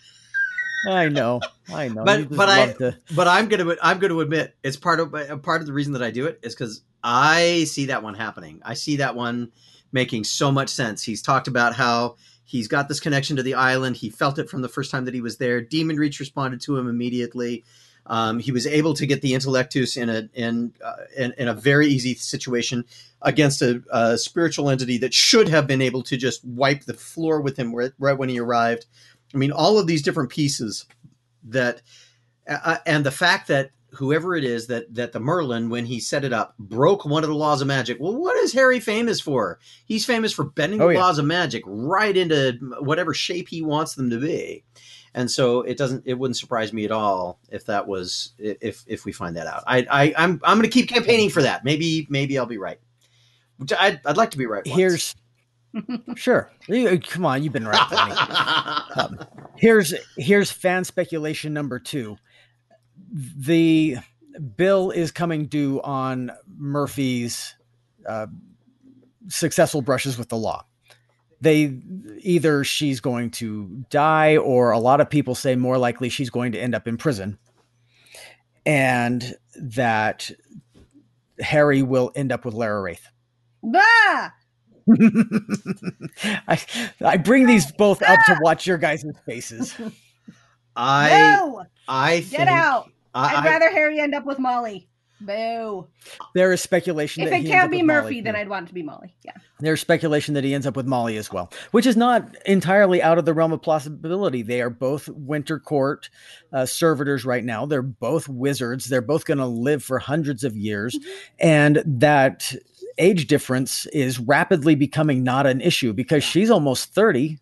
[0.87, 1.41] I know.
[1.71, 2.03] I know.
[2.03, 2.97] But- but I to...
[3.15, 5.11] but I'm gonna I'm gonna admit it's part of
[5.43, 8.61] part of the reason that I do it is because I see that one happening.
[8.63, 9.51] I see that one
[9.91, 11.03] making so much sense.
[11.03, 12.15] He's talked about how
[12.45, 13.97] he's got this connection to the island.
[13.97, 15.61] He felt it from the first time that he was there.
[15.61, 17.63] Demon Reach responded to him immediately.
[18.07, 21.53] Um, he was able to get the Intellectus in a in, uh, in in a
[21.53, 22.83] very easy situation
[23.21, 27.39] against a, a spiritual entity that should have been able to just wipe the floor
[27.41, 28.85] with him right, right when he arrived.
[29.33, 30.85] I mean, all of these different pieces
[31.43, 31.81] that
[32.47, 36.23] uh, and the fact that whoever it is that that the Merlin when he set
[36.23, 37.97] it up broke one of the laws of magic.
[37.99, 39.59] Well, what is Harry famous for?
[39.85, 40.99] He's famous for bending Oh, the yeah.
[41.01, 44.63] laws of magic right into whatever shape he wants them to be.
[45.13, 49.03] And so it doesn't it wouldn't surprise me at all if that was if if
[49.05, 49.63] we find that out.
[49.67, 51.63] I, I I'm I'm going to keep campaigning for that.
[51.65, 52.79] Maybe maybe I'll be right.
[53.77, 54.65] I'd, I'd like to be right.
[54.65, 54.75] once.
[54.77, 55.15] Here's
[56.15, 56.49] sure.
[56.67, 58.87] You- Come on, you've been right.
[58.97, 59.19] Um,
[59.57, 62.17] here's here's fan speculation number two.
[63.13, 63.97] The
[64.55, 67.55] bill is coming due on Murphy's
[68.07, 68.27] uh,
[69.27, 70.65] successful brushes with the law.
[71.41, 71.75] They
[72.19, 76.51] either she's going to die, or a lot of people say more likely she's going
[76.51, 77.39] to end up in prison,
[78.65, 80.29] and that
[81.39, 83.07] Harry will end up with Lara Raith.
[83.63, 84.29] Bah!
[86.47, 86.59] I,
[87.03, 89.75] I bring these both up to watch your guys' faces.
[90.75, 91.63] I no!
[91.87, 92.91] I think Get out!
[93.13, 94.87] I, I'd I- rather Harry end up with Molly.
[95.21, 95.87] Boo.
[96.33, 98.21] There is speculation If that it he ends up can't be Murphy, Molly.
[98.21, 99.15] then I'd want it to be Molly.
[99.23, 99.33] Yeah.
[99.59, 103.17] There's speculation that he ends up with Molly as well, which is not entirely out
[103.17, 104.41] of the realm of possibility.
[104.41, 106.09] They are both Winter Court
[106.51, 107.65] uh, servitors right now.
[107.65, 108.85] They're both wizards.
[108.85, 110.97] They're both going to live for hundreds of years,
[111.39, 112.53] and that
[112.97, 117.37] age difference is rapidly becoming not an issue because she's almost thirty,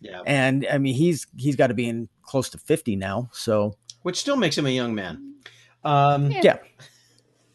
[0.00, 3.30] yeah, and I mean he's he's got to be in close to fifty now.
[3.32, 5.34] So which still makes him a young man.
[5.84, 6.40] Um, Yeah.
[6.44, 6.56] yeah,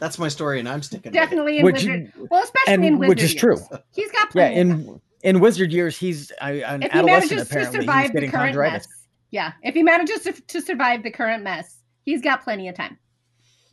[0.05, 1.11] that's my story, and I'm sticking.
[1.11, 1.19] with it.
[1.19, 2.11] Definitely in which Wizard.
[2.29, 3.41] Well, especially and in Wizard which is years.
[3.41, 3.79] true.
[3.93, 4.59] He's got plenty.
[4.59, 4.79] of time.
[4.81, 7.05] in in wizard years, he's uh, an if he adolescent.
[7.05, 8.71] manages to Apparently, he's survive the getting current conjuritis.
[8.71, 8.87] mess.
[9.31, 9.51] Yeah.
[9.63, 12.97] If he manages to, to survive the current mess, he's got plenty of time.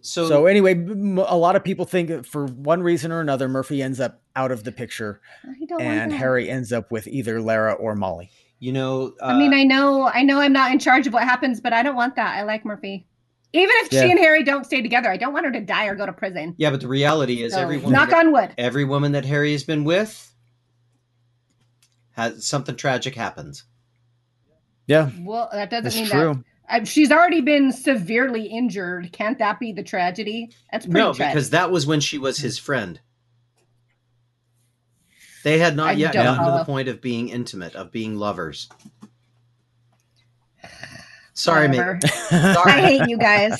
[0.01, 3.83] So, So anyway, a lot of people think that for one reason or another, Murphy
[3.83, 5.21] ends up out of the picture,
[5.79, 6.13] and.
[6.13, 8.31] Harry ends up with either Lara or Molly.
[8.59, 11.23] you know, uh, I mean, I know, I know, I'm not in charge of what
[11.25, 12.37] happens, but I don't want that.
[12.37, 13.07] I like Murphy.
[13.55, 14.03] Even if Yeah.
[14.05, 16.13] she and Harry don't stay together, I don't want her to die or go to
[16.13, 16.55] prison.
[16.57, 18.51] yeah, but the reality is, So, every woman, knock that, on wood.
[18.57, 20.33] every woman that Harry has been with
[22.13, 23.65] has something tragic happens.
[24.87, 26.35] Yeah, Well, that doesn't that's mean true.
[26.35, 26.45] that
[26.83, 29.13] Uh, she's already been severely injured.
[29.13, 30.51] Can't that be the tragedy?
[30.71, 31.35] That's pretty No, tragic.
[31.35, 33.01] because that was when she was his friend.
[35.45, 38.69] They had I not yet gotten to the point of being intimate, of being lovers.
[41.35, 41.79] Sorry, mate.
[41.79, 41.99] Whatever.
[42.31, 43.57] I I hate you guys.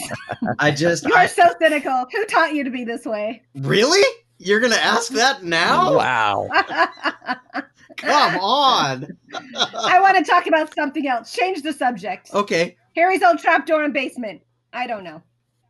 [0.59, 2.07] I just You are I, so cynical.
[2.13, 3.43] Who taught you to be this way?
[3.55, 4.03] really.
[4.39, 5.95] You're gonna ask that now?
[5.97, 6.49] Wow.
[7.97, 9.07] Come on.
[9.35, 11.33] I want to talk about something else.
[11.33, 12.31] Change the subject.
[12.35, 12.77] Okay.
[12.97, 14.43] Harry's old trapdoor and basement.
[14.73, 15.23] I don't know.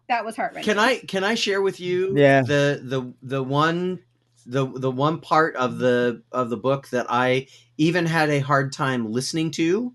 [0.09, 0.55] That was heart.
[0.63, 2.43] Can I can I share with you Yeah.
[2.43, 4.01] the the the one
[4.47, 8.73] the the one part of the of the book that I even had a hard
[8.73, 9.93] time listening to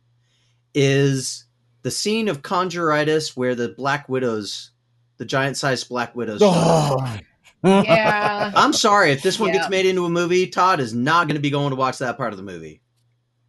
[0.76, 1.46] is
[1.88, 4.72] the scene of Conjuritis where the Black Widows,
[5.16, 6.42] the giant sized Black Widows.
[6.44, 7.18] Oh.
[7.64, 8.52] Yeah.
[8.54, 9.60] I'm sorry if this one Yeah.
[9.60, 10.48] gets made into a movie.
[10.48, 12.82] Todd is not going to be going to watch that part of the movie.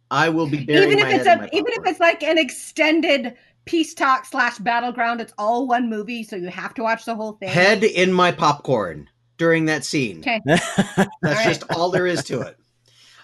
[0.09, 1.99] I will be burying even if my it's head in a my even if it's
[1.99, 3.35] like an extended
[3.65, 7.33] peace talk slash battleground, it's all one movie, so you have to watch the whole
[7.33, 7.49] thing.
[7.49, 10.19] head in my popcorn during that scene.
[10.19, 10.39] Okay.
[10.45, 11.43] That's right.
[11.43, 12.55] just all there is to it.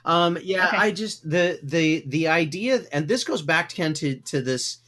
[0.04, 0.78] Um, yeah, Okay.
[0.78, 4.80] I just the the the idea, and this goes back Kenn to to this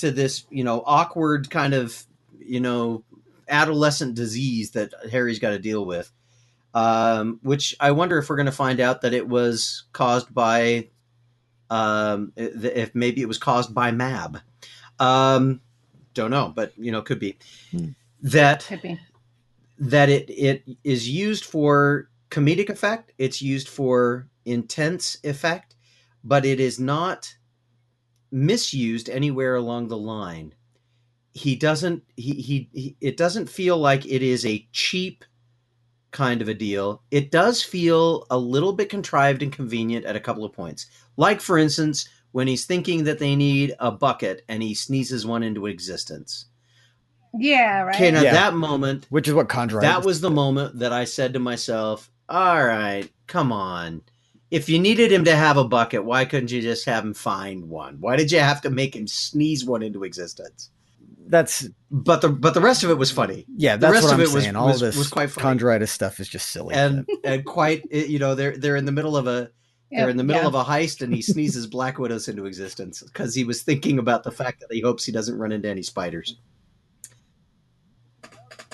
[0.00, 2.04] to this you know awkward kind of
[2.38, 3.04] you know
[3.48, 6.10] adolescent disease that Harry's got to deal with.
[6.72, 10.86] Um, which I wonder if we're going to find out that it was caused by,
[11.68, 14.38] um, if maybe it was caused by Mab.
[15.00, 15.60] Um,
[16.14, 17.38] don't know, but you know, could be
[17.72, 17.88] Hmm.
[18.22, 19.00] that Could be.
[19.80, 25.74] that it it is used for comedic effect it's used for intense effect
[26.22, 27.34] but it is not
[28.32, 30.54] misused anywhere along the line
[31.32, 35.24] he doesn't he, he he it doesn't feel like it is a cheap
[36.10, 40.20] kind of a deal it does feel a little bit contrived and convenient at a
[40.20, 44.62] couple of points like for instance when he's thinking that they need a bucket and
[44.62, 46.46] he sneezes one into existence
[47.34, 47.94] Yeah, right.
[47.94, 48.32] okay now Yeah.
[48.32, 49.80] that moment Which is what Conjure.
[49.80, 54.02] that was the moment that I said to myself, all right, come on.
[54.50, 57.68] If you needed him to have a bucket, why couldn't you just have him find
[57.68, 57.96] one?
[58.00, 60.70] Why did you have to make him sneeze one into existence?
[61.28, 63.44] That's But the but the rest of it was funny.
[63.56, 63.76] yeah.
[63.76, 64.56] The rest what of I'm it was- saying.
[64.56, 65.58] All was- this was quite funny.
[65.60, 66.74] Conjuritis stuff is just silly.
[66.74, 69.50] And and quite you know, they're they're in the middle of a
[69.92, 73.34] they're in the middle of a heist and he sneezes Black Widows into existence because
[73.34, 76.36] he was thinking about the fact that he hopes he doesn't run into any spiders.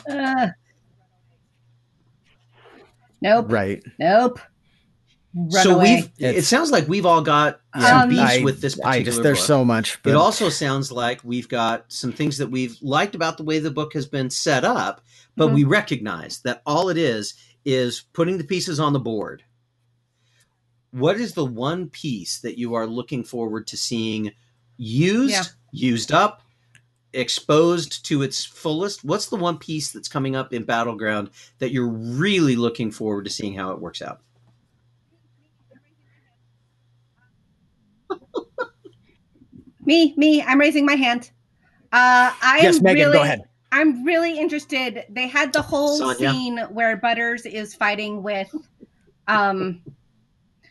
[0.08, 0.48] Uh,
[3.20, 3.46] nope.
[3.50, 3.82] right.
[3.98, 4.38] Nope.
[5.38, 6.10] Run so away.
[6.18, 9.02] we've it sounds like we've all got Um, some beefs I, with this particular I
[9.02, 9.46] just there's book.
[9.46, 10.02] so much.
[10.02, 13.58] But It also sounds like we've got some things that we've liked about the way
[13.58, 15.02] the book has been set up,
[15.36, 15.54] but Mhm.
[15.54, 17.34] we recognize that all it is
[17.66, 19.42] is putting the pieces on the board.
[20.90, 24.32] What is the one piece that you are looking forward to seeing
[24.78, 25.42] used, Yeah.
[25.70, 26.40] used up,
[27.12, 29.04] exposed to its fullest?
[29.04, 31.28] What's the one piece that's coming up in Battleground
[31.58, 34.20] that you're really looking forward to seeing how it works out?
[39.86, 40.42] Me, me.
[40.42, 41.30] I'm raising my hand.
[41.92, 43.42] Uh, I yes, am Megan, really, go ahead.
[43.72, 45.04] I'm really interested.
[45.08, 46.30] They had the whole Sanya.
[46.30, 48.54] scene where Butters is fighting with
[49.28, 49.80] um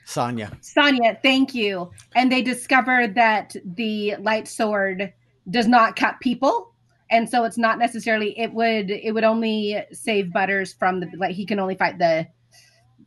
[0.06, 0.60] Sanya.
[0.62, 1.92] Sanya, thank you.
[2.16, 5.14] And they discover that the light sword
[5.50, 6.74] does not cut people.
[7.10, 11.36] And so it's not necessarily it would it would only save Butters from the like
[11.36, 12.28] he can only fight the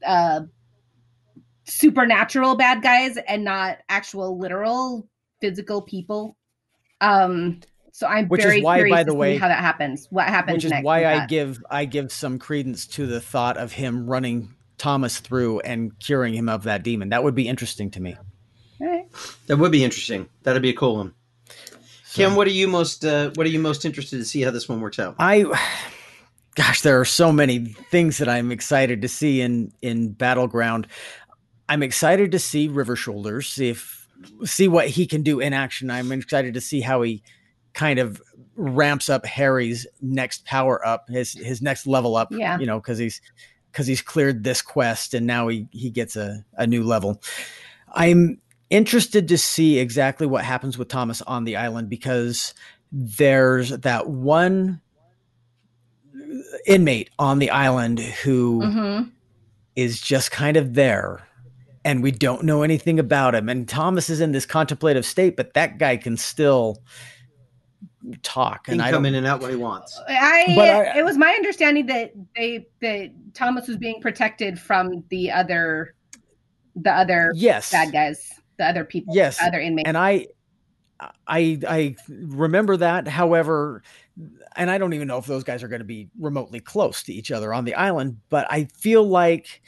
[0.07, 0.41] uh
[1.65, 5.07] supernatural bad guys and not actual literal
[5.41, 6.37] physical people.
[7.01, 7.61] Um
[7.93, 10.07] so I'm Which is very why, curious by the way- how that happens.
[10.11, 11.29] What happens Which is next why I that.
[11.29, 16.35] give I give some credence to the thought of him running Thomas through and curing
[16.35, 17.09] him of that demon.
[17.09, 18.17] That would be interesting to me.
[18.81, 19.07] All right.
[19.49, 20.29] That would be interesting.
[20.45, 21.15] That'd be a cool one.
[22.05, 24.51] So- Kenn, what are you most uh, what are you most interested to see how
[24.53, 25.17] this one works out?
[25.19, 25.45] I
[26.55, 30.87] gosh, there are so many things that I'm excited to see in in Battleground.
[31.69, 33.98] I'm excited to see River Shoulders, see if
[34.45, 35.91] see what he can do in action.
[35.91, 37.23] I'm excited to see how he
[37.75, 38.21] kind of
[38.57, 42.29] ramps up Harry's next power up, his his next level up.
[42.33, 42.59] Yeah.
[42.59, 43.21] You know, because he's
[43.71, 47.23] because he's cleared this quest and now he he gets a, a new level.
[47.93, 48.41] I'm
[48.71, 52.53] interested to see exactly what happens with Thomas on the island because
[52.91, 54.81] there's that one
[56.67, 58.63] inmate on the island who
[59.77, 60.03] is Mhm.
[60.05, 61.28] just kind of there
[61.85, 65.55] and we don't know anything about him and Thomas is in this contemplative state but
[65.55, 66.79] that guy can still
[68.23, 70.01] talk and I come in and out when he wants.
[70.09, 75.05] I, But I- it was my understanding that they that Thomas was being protected from
[75.11, 75.95] the other
[76.77, 79.87] the other yes bad guys, the other people, Yes, the other inmates.
[79.89, 80.27] and I
[81.27, 83.07] I I remember that.
[83.09, 83.83] However,
[84.57, 87.13] and I don't even know if those guys are going to be remotely close to
[87.13, 89.63] each other on the island, but I feel like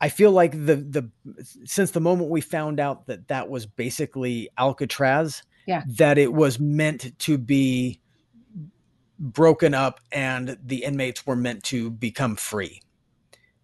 [0.00, 1.10] I feel like the the
[1.64, 5.82] since the moment we found out that that was basically Alcatraz, Yeah.
[5.86, 8.00] that it was meant to be
[9.18, 12.80] broken up and the inmates were meant to become free.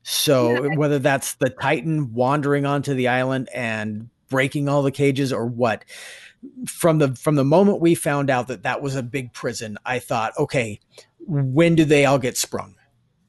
[0.02, 5.32] So Yeah, whether that's the Titan wandering onto the island and breaking all the cages
[5.32, 5.84] or what,
[6.66, 9.98] from the from the moment we found out that that was a big prison, I
[9.98, 10.78] thought, okay,
[11.26, 12.74] when do they all get sprung?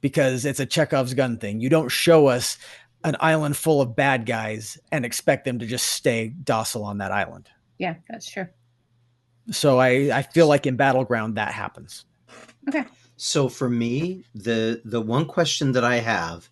[0.00, 1.60] Because it's a Chekhov's gun thing.
[1.60, 2.58] You don't show us
[3.04, 7.12] an island full of bad guys and expect them to just stay docile on that
[7.12, 7.48] island.
[7.78, 8.46] Yeah, that's true.
[9.50, 12.04] So I, I feel like in Battleground that happens.
[12.68, 12.84] Okay.
[13.16, 16.48] So for me, the the one question that I have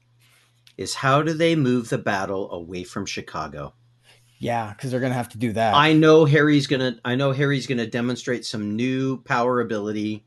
[0.77, 3.75] is how do they move the battle away from Chicago?
[4.39, 5.75] Yeah, because they're gonna have to do that.
[5.75, 6.97] I know Harry's gonna.
[7.05, 10.27] I know Harry's gonna demonstrate some new power ability.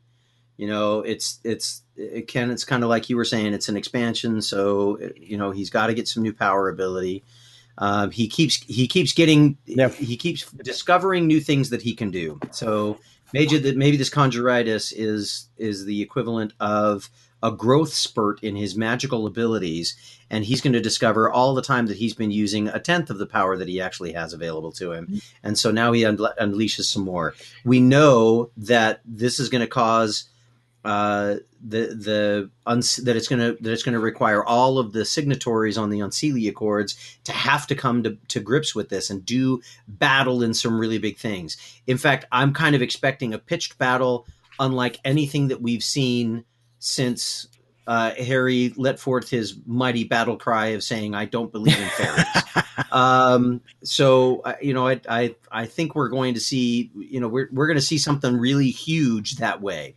[0.60, 2.52] You know, it's it's it can.
[2.52, 3.54] It's kind of like you were saying.
[3.54, 7.24] It's an expansion, so you know he's got to get some new power ability.
[7.78, 9.94] Um, he keeps he keeps getting Yep.
[9.94, 12.42] he keeps discovering new things that he can do.
[12.52, 13.00] So
[13.34, 17.10] maybe that maybe this conjuritis is is the equivalent of
[17.42, 19.96] a growth spurt in his magical abilities
[20.30, 23.18] and he's going to discover all the time that he's been using a tenth of
[23.18, 26.84] the power that he actually has available to him and so now he unle- unleashes
[26.92, 27.34] some more
[27.64, 30.28] we know that this is going to cause
[30.86, 34.94] uh, the the uns- that it's going to that it's going to require all of
[34.94, 39.10] the signatories on the Unseelie Accords to have to come to, to grips with this
[39.10, 41.58] and do battle in some really big things.
[41.86, 44.26] In fact, I'm kind of expecting a pitched battle
[44.60, 46.46] unlike anything that we've seen
[46.80, 47.48] since
[47.90, 52.26] uh, Harry let forth his mighty battle cry of saying, "I don't believe in fairies."
[52.92, 57.28] um, so uh, you know, I, I I think we're going to see, you know,
[57.28, 59.96] we're we're going to see something really huge that way.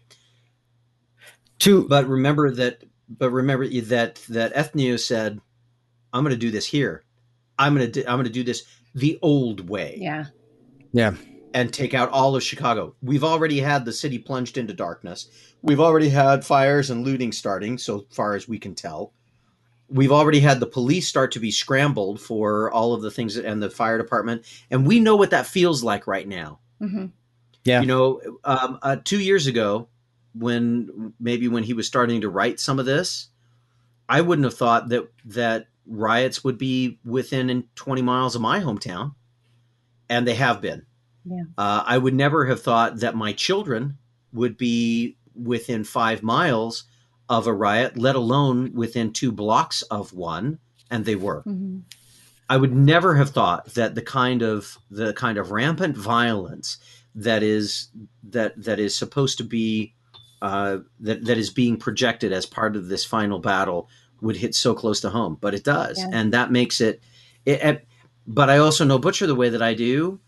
[1.62, 5.40] To But remember that, but remember that that Ethniu said,
[6.12, 7.04] "I'm going to do this here.
[7.56, 8.64] I'm going to I'm going to do this
[8.96, 10.24] the old way." Yeah.
[10.92, 11.14] Yeah.
[11.54, 12.96] And take out all of Chicago.
[13.00, 15.28] We've already had the city plunged into darkness.
[15.62, 19.12] We've already had fires and looting starting, so far as we can tell.
[19.88, 23.62] We've already had the police start to be scrambled for all of the things and
[23.62, 26.58] the fire department, and we know what that feels like right now.
[26.80, 27.06] hmm
[27.62, 27.82] Yeah.
[27.82, 29.86] You know, um, uh, two years ago,
[30.34, 33.28] when maybe when he was starting to write some of this,
[34.08, 38.60] I wouldn't have thought that that riots would be within in 20 miles of my
[38.60, 39.14] hometown,
[40.08, 40.86] and they have been.
[41.24, 41.42] Yeah.
[41.56, 43.98] Uh, I would never have thought that my children
[44.32, 46.84] would be within five miles
[47.28, 50.58] of a riot, let alone within two blocks of one,
[50.90, 51.42] and they were.
[51.42, 51.80] hmm
[52.50, 56.76] I would never have thought that the kind of the kind of rampant violence
[57.14, 57.88] that is
[58.24, 59.94] that that is supposed to be
[60.42, 63.88] uh, that that is being projected as part of this final battle
[64.20, 66.10] would hit so close to home, but it does, Yeah.
[66.12, 67.00] and that makes it.
[67.46, 67.88] it, it
[68.26, 70.20] but I also know Butcher the way that I do,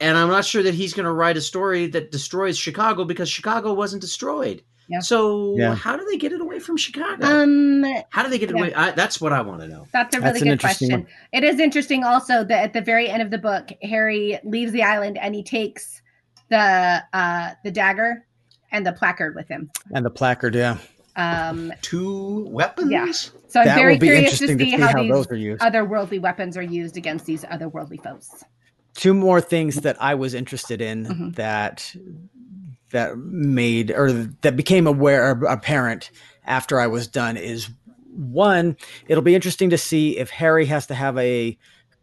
[0.00, 3.30] and I'm not sure that he's going to write a story that destroys Chicago because
[3.30, 4.62] Chicago wasn't destroyed.
[4.88, 5.00] Yeah.
[5.00, 5.74] So Yeah.
[5.74, 7.24] how do they get it away from Chicago?
[7.24, 8.62] Um, how do they get it yeah.
[8.62, 8.74] away?
[8.74, 9.86] I, that's what I want to know.
[9.92, 11.06] That's a really an good interesting question.
[11.32, 14.82] It is interesting also that at the very end of the book, Harry leaves the
[14.82, 16.02] island and he takes
[16.48, 18.26] the uh the dagger
[18.72, 19.70] and the placard with him.
[19.92, 20.78] and the placard, yeah.
[21.16, 22.90] Um Two weapons.
[22.90, 23.10] Yeah.
[23.48, 25.30] so I'm that very will be curious to see, to see how, how these those
[25.30, 25.60] are used.
[25.62, 28.44] otherworldly weapons are used against these otherworldly foes.
[28.94, 31.34] two more things that I was interested in Mhm.
[31.36, 31.94] that
[32.92, 34.12] that made or
[34.42, 36.10] that became aware apparent
[36.44, 37.68] after I was done is
[38.12, 41.56] one, it'll be interesting to see if Harry has to have a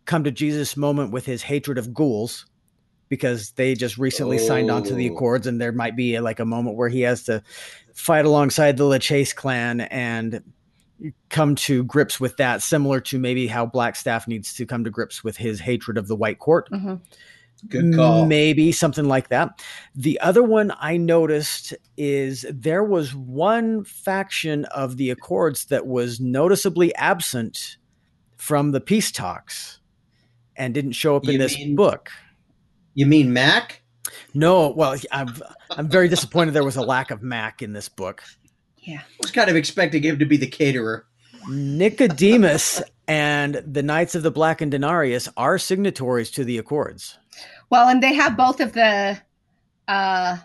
[0.05, 2.45] come to Jesus moment with his hatred of ghouls
[3.09, 5.13] because they just recently signed on to the Oh.
[5.13, 7.41] accords and there might be like a moment where he has to
[7.93, 10.41] fight alongside the LeChase clan and
[11.29, 15.23] come to grips with that similar to maybe how Blackstaff needs to come to grips
[15.23, 16.99] with his hatred of the White Court Mhm.
[17.69, 18.27] Good call.
[18.27, 19.63] Maybe something like that.
[19.95, 26.19] The other one I noticed is there was one faction of the Accords that was
[26.19, 27.77] noticeably absent
[28.35, 29.79] from the peace talks
[30.55, 32.11] and didn't show up in this mean- book.
[32.97, 33.83] You mean Mac?
[34.33, 35.31] No, well, I'm
[35.69, 38.23] I'm very disappointed there was a lack of Mac in this book.
[38.79, 39.01] Yeah.
[39.01, 41.05] I was kind of expecting him to be the caterer.
[41.47, 47.19] Nicodemus and the Knights of the Blackened Denarius are signatories to the Accords.
[47.69, 49.19] Well, and they have both of the
[49.87, 50.37] uh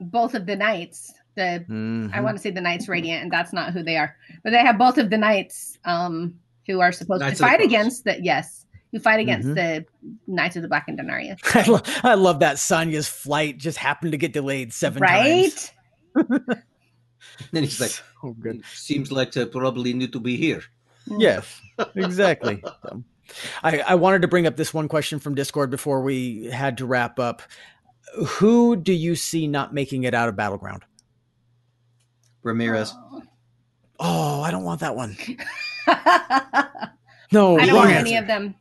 [0.00, 1.12] both of the knights.
[1.34, 2.22] The I Mhm.
[2.22, 4.14] want to say the Knights Radiant, and that's not who they are.
[4.44, 7.56] But they have both of the knights um, who are supposed Knights to of the
[7.56, 8.22] fight against that.
[8.22, 9.54] Yes, who fight against Mhm.
[9.54, 9.84] the
[10.26, 11.36] Knights of the Blackened Denaria.
[11.54, 15.70] I, lo- I love that Sanya's flight just happened to get delayed seven times.
[16.14, 16.34] Right?
[17.52, 18.62] Then he's like, Oh, good.
[18.74, 20.62] seems like they probably need to be here.
[21.06, 21.60] Yes,
[21.96, 22.62] exactly.
[22.82, 23.02] So,
[23.62, 26.86] I, I wanted to bring up this one question from Discord before we had to
[26.86, 27.42] wrap up.
[28.26, 30.82] Who do you see not making it out of Battleground?
[32.42, 32.94] Ramirez.
[33.98, 35.16] Oh, I don't want that one.
[37.32, 38.06] No, I don't want answer.
[38.06, 38.54] any of them.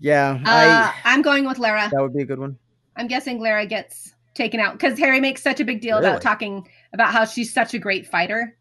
[0.00, 1.88] Yeah, Uh, I I'm going with Lara.
[1.92, 2.56] that would be a good one.
[2.96, 6.08] I'm guessing Lara gets taken out because Harry makes such a big deal Really?
[6.10, 8.56] about talking about how she's such a great fighter,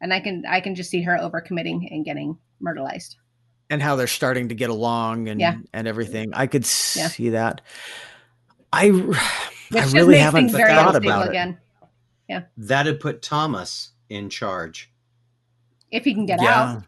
[0.00, 3.16] and I can I can just see her overcommitting and getting murderized.
[3.70, 5.56] And how they're starting to get along and Yeah.
[5.72, 6.34] and everything.
[6.34, 7.08] I could Yeah.
[7.08, 7.60] see that.
[8.72, 8.88] I
[9.70, 11.30] Which I really haven't thought unstable about it.
[11.30, 11.58] again.
[12.56, 14.90] That'd put Thomas in charge.
[15.90, 16.62] If he can get yeah.
[16.62, 16.82] out,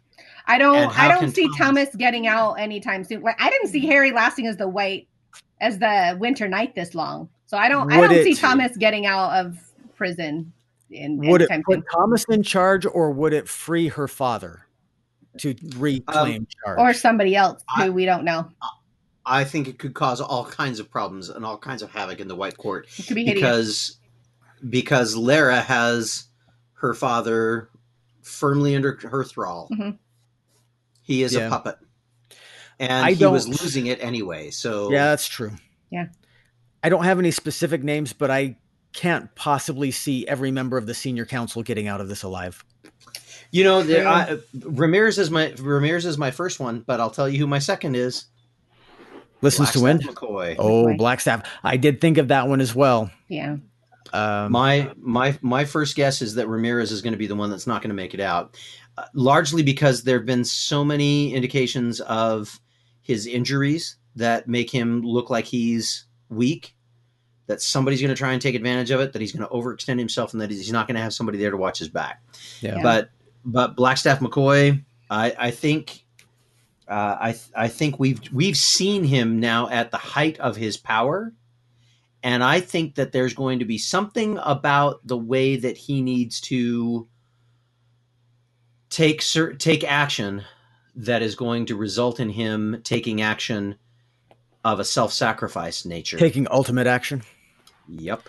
[0.47, 0.97] I don't.
[0.97, 1.57] I don't see Thomas-
[1.89, 3.21] Thomas getting out anytime soon.
[3.21, 5.07] Like I didn't see Harry lasting as the white
[5.61, 7.91] as the Winter Knight this long, so I don't.
[7.91, 9.57] I don't see Thomas getting out of
[9.95, 10.51] prison.
[10.89, 11.83] In Would it anytime put soon.
[11.93, 14.65] Thomas in charge or would it free her father
[15.39, 16.79] to reclaim charge?
[16.79, 18.49] or somebody else who I- we don't know?
[19.25, 22.29] I think it could cause all kinds of problems and all kinds of havoc in
[22.29, 23.41] the White Court It could be hideous.
[23.41, 23.97] because
[24.69, 26.27] because Lara has
[26.75, 27.69] her father
[28.21, 29.67] firmly under her thrall.
[29.73, 29.97] Mhm.
[31.07, 31.47] He is Yeah.
[31.47, 31.77] a puppet,
[32.79, 34.51] and I he was don't- losing it anyway.
[34.51, 35.53] So Yeah, that's true.
[35.89, 36.07] Yeah.
[36.83, 38.57] I don't have any specific names, but I
[38.93, 42.63] can't possibly see every member of the senior council getting out of this alive.
[43.51, 44.11] you know, there, Yeah.
[44.11, 47.59] I, Ramirez is my Ramirez is my first one, but I'll tell you who my
[47.59, 48.25] second is.
[49.41, 49.99] Listens to win.
[49.99, 50.55] Blackstaff McCoy.
[50.59, 50.97] Oh, McCoy.
[50.99, 51.45] Blackstaff.
[51.63, 53.09] I did think of that one as well.
[53.29, 53.57] Yeah.
[54.13, 57.49] Um, my my my first guess is that Ramirez is going to be the one
[57.49, 58.57] that's not going to make it out,
[59.13, 62.59] largely because there have been so many indications of
[63.01, 66.75] his injuries that make him look like he's weak.
[67.47, 69.13] That somebody's going to try and take advantage of it.
[69.13, 71.51] That he's going to overextend himself, and that he's not going to have somebody there
[71.51, 72.21] to watch his back.
[72.61, 72.75] yeah.
[72.75, 72.83] Yeah.
[72.83, 73.09] But
[73.45, 76.03] but Blackstaff McCoy, I I think.
[76.89, 81.33] Uh, I I think we've we've seen him now at the height of his power,
[82.23, 86.39] and I think that there's going to be something about the way that he needs
[86.41, 87.07] to
[88.89, 90.43] take cer- take action
[90.95, 93.75] that is going to result in him taking action
[94.63, 96.17] of a self-sacrifice nature.
[96.17, 97.23] taking ultimate action.
[97.87, 98.21] yep.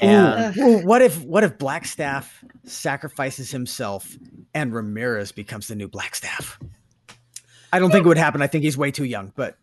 [0.00, 2.26] And ooh, what if what if Blackstaff
[2.64, 4.16] sacrifices himself
[4.54, 6.60] and Ramirez becomes the new Blackstaff?
[7.72, 8.42] I don't think it would happen.
[8.42, 9.56] I think he's way too young, but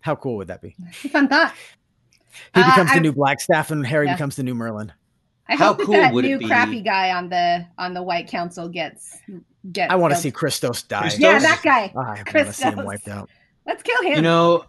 [0.00, 0.76] how cool would that be?
[1.10, 1.52] Fun thought.
[2.54, 4.14] He Uh, becomes the I- new Blackstaff and Harry Yeah.
[4.14, 4.92] becomes the new Merlin.
[5.48, 8.02] I How hope that cool that would it new crappy guy on the on the
[8.02, 9.16] White Council gets
[9.72, 9.92] gets.
[9.92, 11.04] I want to see Cristos die.
[11.08, 11.18] Cristos?
[11.20, 11.92] Yeah, that guy.
[11.94, 12.78] I want to see Cristos.
[12.78, 13.30] him wiped out
[13.66, 14.16] Let's kill him.
[14.16, 14.64] you know,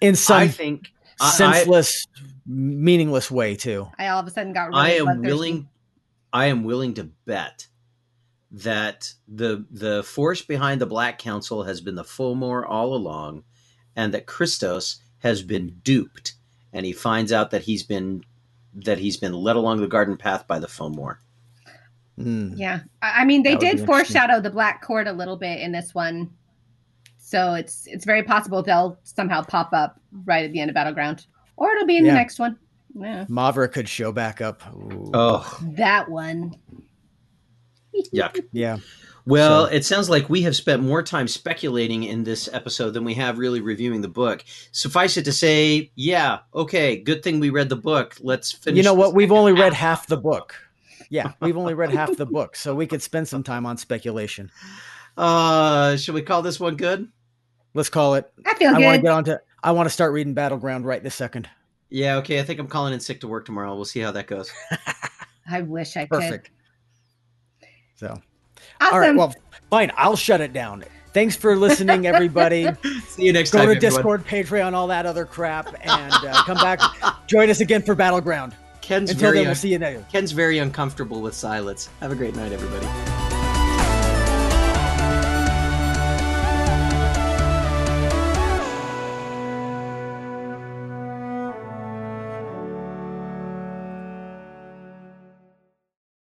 [0.00, 0.88] in some I think
[1.20, 2.06] I- I- senseless,
[2.46, 3.88] meaningless way too.
[3.98, 5.26] I all of a sudden got really I am bloodthirsty.
[5.28, 5.68] willing
[6.32, 7.66] I am willing to bet
[8.50, 13.44] that the the force behind the Black Council has been the Fomor all along,
[13.96, 16.34] and that Cristos has been duped,
[16.72, 18.24] and he finds out that he's been
[18.74, 21.16] that he's been led along the garden path by the Fomor.
[22.18, 22.54] Mm.
[22.56, 25.72] Yeah, I I mean they That did foreshadow the Black Court a little bit in
[25.72, 26.30] this one,
[27.18, 31.26] so it's it's very possible they'll somehow pop up right at the end of Battleground,
[31.56, 32.12] or it'll be in Yeah.
[32.12, 32.58] the next one.
[32.94, 34.62] Yeah, Mavra could show back up.
[34.74, 35.10] Ooh.
[35.14, 36.54] Oh, that one.
[38.12, 38.44] yuck.
[38.52, 38.76] yeah.
[39.24, 43.04] Well, So- it sounds like we have spent more time speculating in this episode than
[43.04, 44.44] we have really reviewing the book.
[44.72, 48.16] Suffice it to say, yeah, okay, good thing we read the book.
[48.20, 48.78] Let's finish.
[48.78, 49.14] You know what?
[49.14, 50.54] We've second only read half half the book.
[51.08, 54.50] Yeah, we've only read half the book, so we could spend some time on speculation.
[55.16, 57.06] Uh, should we call this one good?
[57.74, 58.32] Let's call it.
[58.46, 59.40] I feel I want to get on to.
[59.62, 61.48] I want to start reading Battleground right this second.
[61.90, 62.40] Yeah, okay.
[62.40, 63.74] I think I'm calling in sick to work tomorrow.
[63.74, 64.50] We'll see how that goes.
[65.50, 66.20] I wish I could.
[66.20, 66.50] Perfect.
[67.96, 68.20] So,
[68.82, 68.94] Awesome.
[68.94, 69.16] all right.
[69.16, 69.34] Well,
[69.70, 69.92] fine.
[69.96, 70.84] I'll shut it down.
[71.12, 72.68] Thanks for listening, everybody.
[73.08, 73.68] see you next Go time.
[73.68, 73.80] to everyone.
[73.80, 76.80] Discord, Patreon, all that other crap, and uh, come back.
[77.26, 78.54] Join us again for Battleground.
[78.80, 80.04] Kenn's Until very then, we'll see you later.
[80.10, 81.88] Kenn's very uncomfortable with silence.
[82.00, 83.21] Have a great night, everybody.